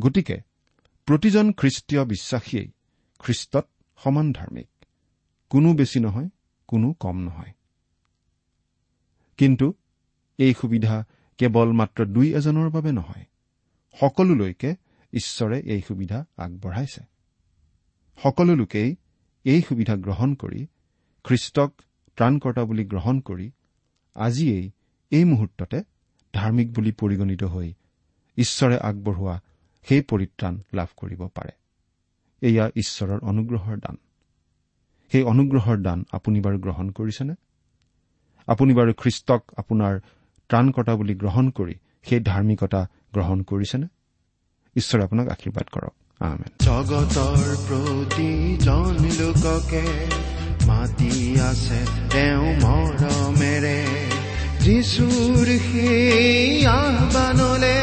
গতিকে 0.00 0.42
প্ৰতিজন 1.06 1.52
খ্ৰীষ্টীয় 1.52 2.04
বিশ্বাসীয়েই 2.04 2.72
খ্ৰীষ্টত 3.18 3.68
সমান 4.04 4.32
ধাৰ্মিক। 4.32 4.68
কোনো 5.50 5.74
বেছি 5.74 6.00
নহয় 6.00 6.28
কোনো 6.66 6.92
কম 6.92 7.18
নহয়। 7.18 7.52
কিন্তু 9.36 9.74
এই 10.38 10.54
সুবিধা 10.54 11.04
কেৱল 11.38 11.72
মাত্ৰ 11.72 12.00
দুই 12.06 12.28
এজনৰ 12.34 12.68
বাবে 12.70 12.92
নহয় 12.92 13.24
সকলোলৈকে 14.00 14.70
ঈশ্বৰে 15.12 15.58
এই 15.64 15.80
সুবিধা 15.80 16.18
আগবঢ়াইছে। 16.36 17.02
সকলো 18.18 18.54
লোকেই 18.54 18.96
এই 19.44 19.60
সুবিধা 19.62 19.94
গ্ৰহণ 19.96 20.34
কৰি 20.34 20.60
খ্ৰীষ্টক 21.24 21.70
ত্ৰাণকৰ্তা 22.18 22.62
বুলি 22.64 22.84
গ্ৰহণ 22.84 23.20
কৰি 23.20 23.50
আজিয়েই 24.16 24.70
এই 25.10 25.24
মুহূৰ্ততে 25.24 25.78
ধাৰ্মিক 26.34 26.68
বুলি 26.72 26.92
পৰিগণিত 26.92 27.42
হৈ 27.44 27.68
ঈশ্বৰে 28.36 28.76
আগবঢ়োৱা 28.78 29.36
সেই 29.86 30.02
পৰিত্ৰাণ 30.02 30.54
লাভ 30.74 30.88
কৰিব 30.96 31.20
পাৰে। 31.28 31.52
এয়া 32.42 32.70
ঈশ্বৰৰ 32.76 33.20
অনুগ্ৰহৰ 33.22 33.76
দান। 33.76 33.96
সেই 35.12 35.22
অনুগ্ৰহৰ 35.22 35.78
দান 35.82 36.04
আপুনি 36.12 36.40
বাৰু 36.40 36.58
গ্ৰহণ 36.58 36.90
কৰিছেনে? 36.90 37.34
আপুনি 38.46 38.72
বাৰু 38.74 38.92
খ্ৰীষ্টক 38.96 39.42
আপোনাৰ 39.56 39.94
ত্ৰাণকৰ্তা 40.52 40.94
বুলি 40.96 41.14
গ্ৰহণ 41.14 41.50
কৰি 41.50 41.74
সেই 42.08 42.20
ধাৰ্মিকতা 42.20 42.80
গ্ৰহণ 43.14 43.42
কৰিছেনে? 43.42 43.86
ঈশ্বৰে 44.76 45.02
আপোনাক 45.04 45.28
আশীৰ্বাদ 45.28 45.66
কৰক। 45.72 45.94
জগতৰ 46.64 47.44
প্ৰতিজন 47.68 48.92
লোককে 49.20 49.84
মাতি 50.66 51.40
আছে 51.40 51.78
তেওঁ 52.12 52.46
মৰমেৰে। 52.64 53.78
যিচুৰ 54.60 55.46
সেই 55.68 56.66
আহ্বানলে 56.66 57.78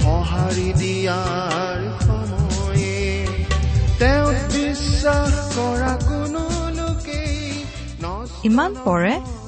সঁহাৰি 0.00 0.68
দিয়াৰ 0.72 1.80
সময়ে 2.00 3.26
তেওঁ 3.98 4.32
বিশ্বাস 4.54 5.34
কৰা 5.56 5.92
কোনো 6.08 6.42
লোকেই 6.78 7.64
ইমান 8.44 8.74
পৰে 8.84 9.14